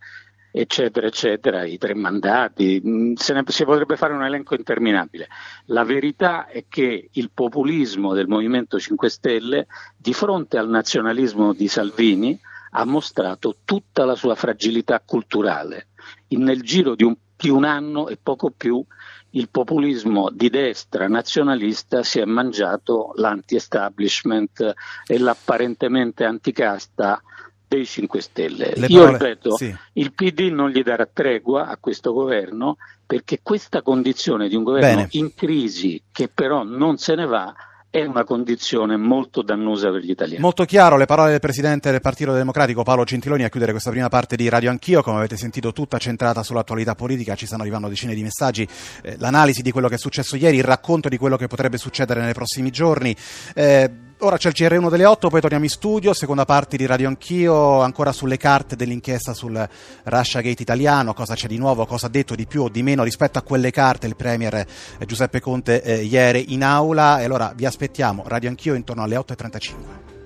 eccetera, 0.51 1.07
eccetera, 1.07 1.63
i 1.63 1.77
tre 1.77 1.93
mandati, 1.95 2.81
mm, 2.85 3.13
se 3.13 3.33
ne, 3.33 3.43
si 3.47 3.65
potrebbe 3.65 3.97
fare 3.97 4.13
un 4.13 4.23
elenco 4.23 4.55
interminabile. 4.55 5.27
La 5.65 5.83
verità 5.83 6.47
è 6.47 6.65
che 6.67 7.09
il 7.11 7.31
populismo 7.33 8.13
del 8.13 8.27
Movimento 8.27 8.79
5 8.79 9.09
Stelle 9.09 9.67
di 9.97 10.13
fronte 10.13 10.57
al 10.57 10.69
nazionalismo 10.69 11.53
di 11.53 11.67
Salvini 11.67 12.39
ha 12.71 12.85
mostrato 12.85 13.57
tutta 13.65 14.05
la 14.05 14.15
sua 14.15 14.35
fragilità 14.35 15.01
culturale. 15.05 15.87
nel 16.29 16.61
giro 16.61 16.95
di 16.95 17.03
un, 17.03 17.15
di 17.35 17.49
un 17.49 17.65
anno 17.65 18.07
e 18.07 18.17
poco 18.21 18.51
più 18.51 18.83
il 19.31 19.49
populismo 19.49 20.29
di 20.29 20.49
destra 20.49 21.07
nazionalista 21.07 22.03
si 22.03 22.19
è 22.19 22.25
mangiato 22.25 23.13
l'anti-establishment 23.15 24.73
e 25.05 25.17
l'apparentemente 25.19 26.23
anticasta 26.23 27.21
dei 27.67 27.85
5 27.85 28.21
Stelle. 28.21 28.73
Le 28.75 28.87
Io 28.87 29.09
ripeto, 29.09 29.55
sì. 29.55 29.73
il 29.93 30.11
PD 30.11 30.51
non 30.51 30.69
gli 30.69 30.83
darà 30.83 31.05
tregua 31.05 31.67
a 31.67 31.77
questo 31.77 32.11
governo 32.11 32.75
perché 33.05 33.39
questa 33.41 33.81
condizione 33.81 34.49
di 34.49 34.55
un 34.55 34.63
governo 34.63 34.95
Bene. 34.95 35.07
in 35.11 35.33
crisi 35.33 36.01
che 36.11 36.27
però 36.27 36.63
non 36.63 36.97
se 36.97 37.15
ne 37.15 37.25
va 37.25 37.53
è 37.91 38.05
una 38.05 38.23
condizione 38.23 38.95
molto 38.95 39.41
dannosa 39.41 39.91
per 39.91 40.01
gli 40.01 40.09
italiani. 40.09 40.41
Molto 40.41 40.63
chiaro 40.63 40.95
le 40.95 41.05
parole 41.05 41.31
del 41.31 41.41
Presidente 41.41 41.91
del 41.91 41.99
Partito 41.99 42.31
Democratico 42.31 42.83
Paolo 42.83 43.03
Gentiloni 43.03 43.43
a 43.43 43.49
chiudere 43.49 43.73
questa 43.73 43.89
prima 43.89 44.07
parte 44.07 44.37
di 44.37 44.47
Radio 44.47 44.69
Anch'io, 44.69 45.03
come 45.03 45.17
avete 45.17 45.35
sentito 45.35 45.73
tutta 45.73 45.97
centrata 45.97 46.41
sull'attualità 46.41 46.95
politica, 46.95 47.35
ci 47.35 47.45
stanno 47.45 47.63
arrivando 47.63 47.89
decine 47.89 48.15
di 48.15 48.23
messaggi, 48.23 48.65
eh, 49.03 49.17
l'analisi 49.19 49.61
di 49.61 49.71
quello 49.71 49.89
che 49.89 49.95
è 49.95 49.97
successo 49.97 50.37
ieri, 50.37 50.55
il 50.55 50.63
racconto 50.63 51.09
di 51.09 51.17
quello 51.17 51.35
che 51.35 51.47
potrebbe 51.47 51.77
succedere 51.77 52.21
nei 52.21 52.33
prossimi 52.33 52.71
giorni. 52.71 53.13
Eh, 53.53 53.91
Ora 54.23 54.37
c'è 54.37 54.49
il 54.49 54.55
GR1 54.55 54.89
delle 54.91 55.05
8, 55.05 55.29
poi 55.29 55.41
torniamo 55.41 55.63
in 55.63 55.71
studio, 55.71 56.13
seconda 56.13 56.45
parte 56.45 56.77
di 56.77 56.85
Radio 56.85 57.07
Anch'io, 57.07 57.81
ancora 57.81 58.11
sulle 58.11 58.37
carte 58.37 58.75
dell'inchiesta 58.75 59.33
sul 59.33 59.67
Russia 60.03 60.41
Gate 60.41 60.61
italiano, 60.61 61.15
cosa 61.15 61.33
c'è 61.33 61.47
di 61.47 61.57
nuovo, 61.57 61.87
cosa 61.87 62.05
ha 62.05 62.09
detto 62.09 62.35
di 62.35 62.45
più 62.45 62.61
o 62.61 62.69
di 62.69 62.83
meno 62.83 63.01
rispetto 63.01 63.39
a 63.39 63.41
quelle 63.41 63.71
carte 63.71 64.05
il 64.05 64.15
Premier 64.15 64.63
Giuseppe 65.07 65.39
Conte 65.39 65.81
eh, 65.81 66.03
ieri 66.03 66.53
in 66.53 66.63
aula 66.63 67.19
e 67.19 67.23
allora 67.23 67.51
vi 67.55 67.65
aspettiamo, 67.65 68.23
Radio 68.27 68.49
Anch'io 68.49 68.75
intorno 68.75 69.01
alle 69.01 69.15
8.35. 69.15 70.20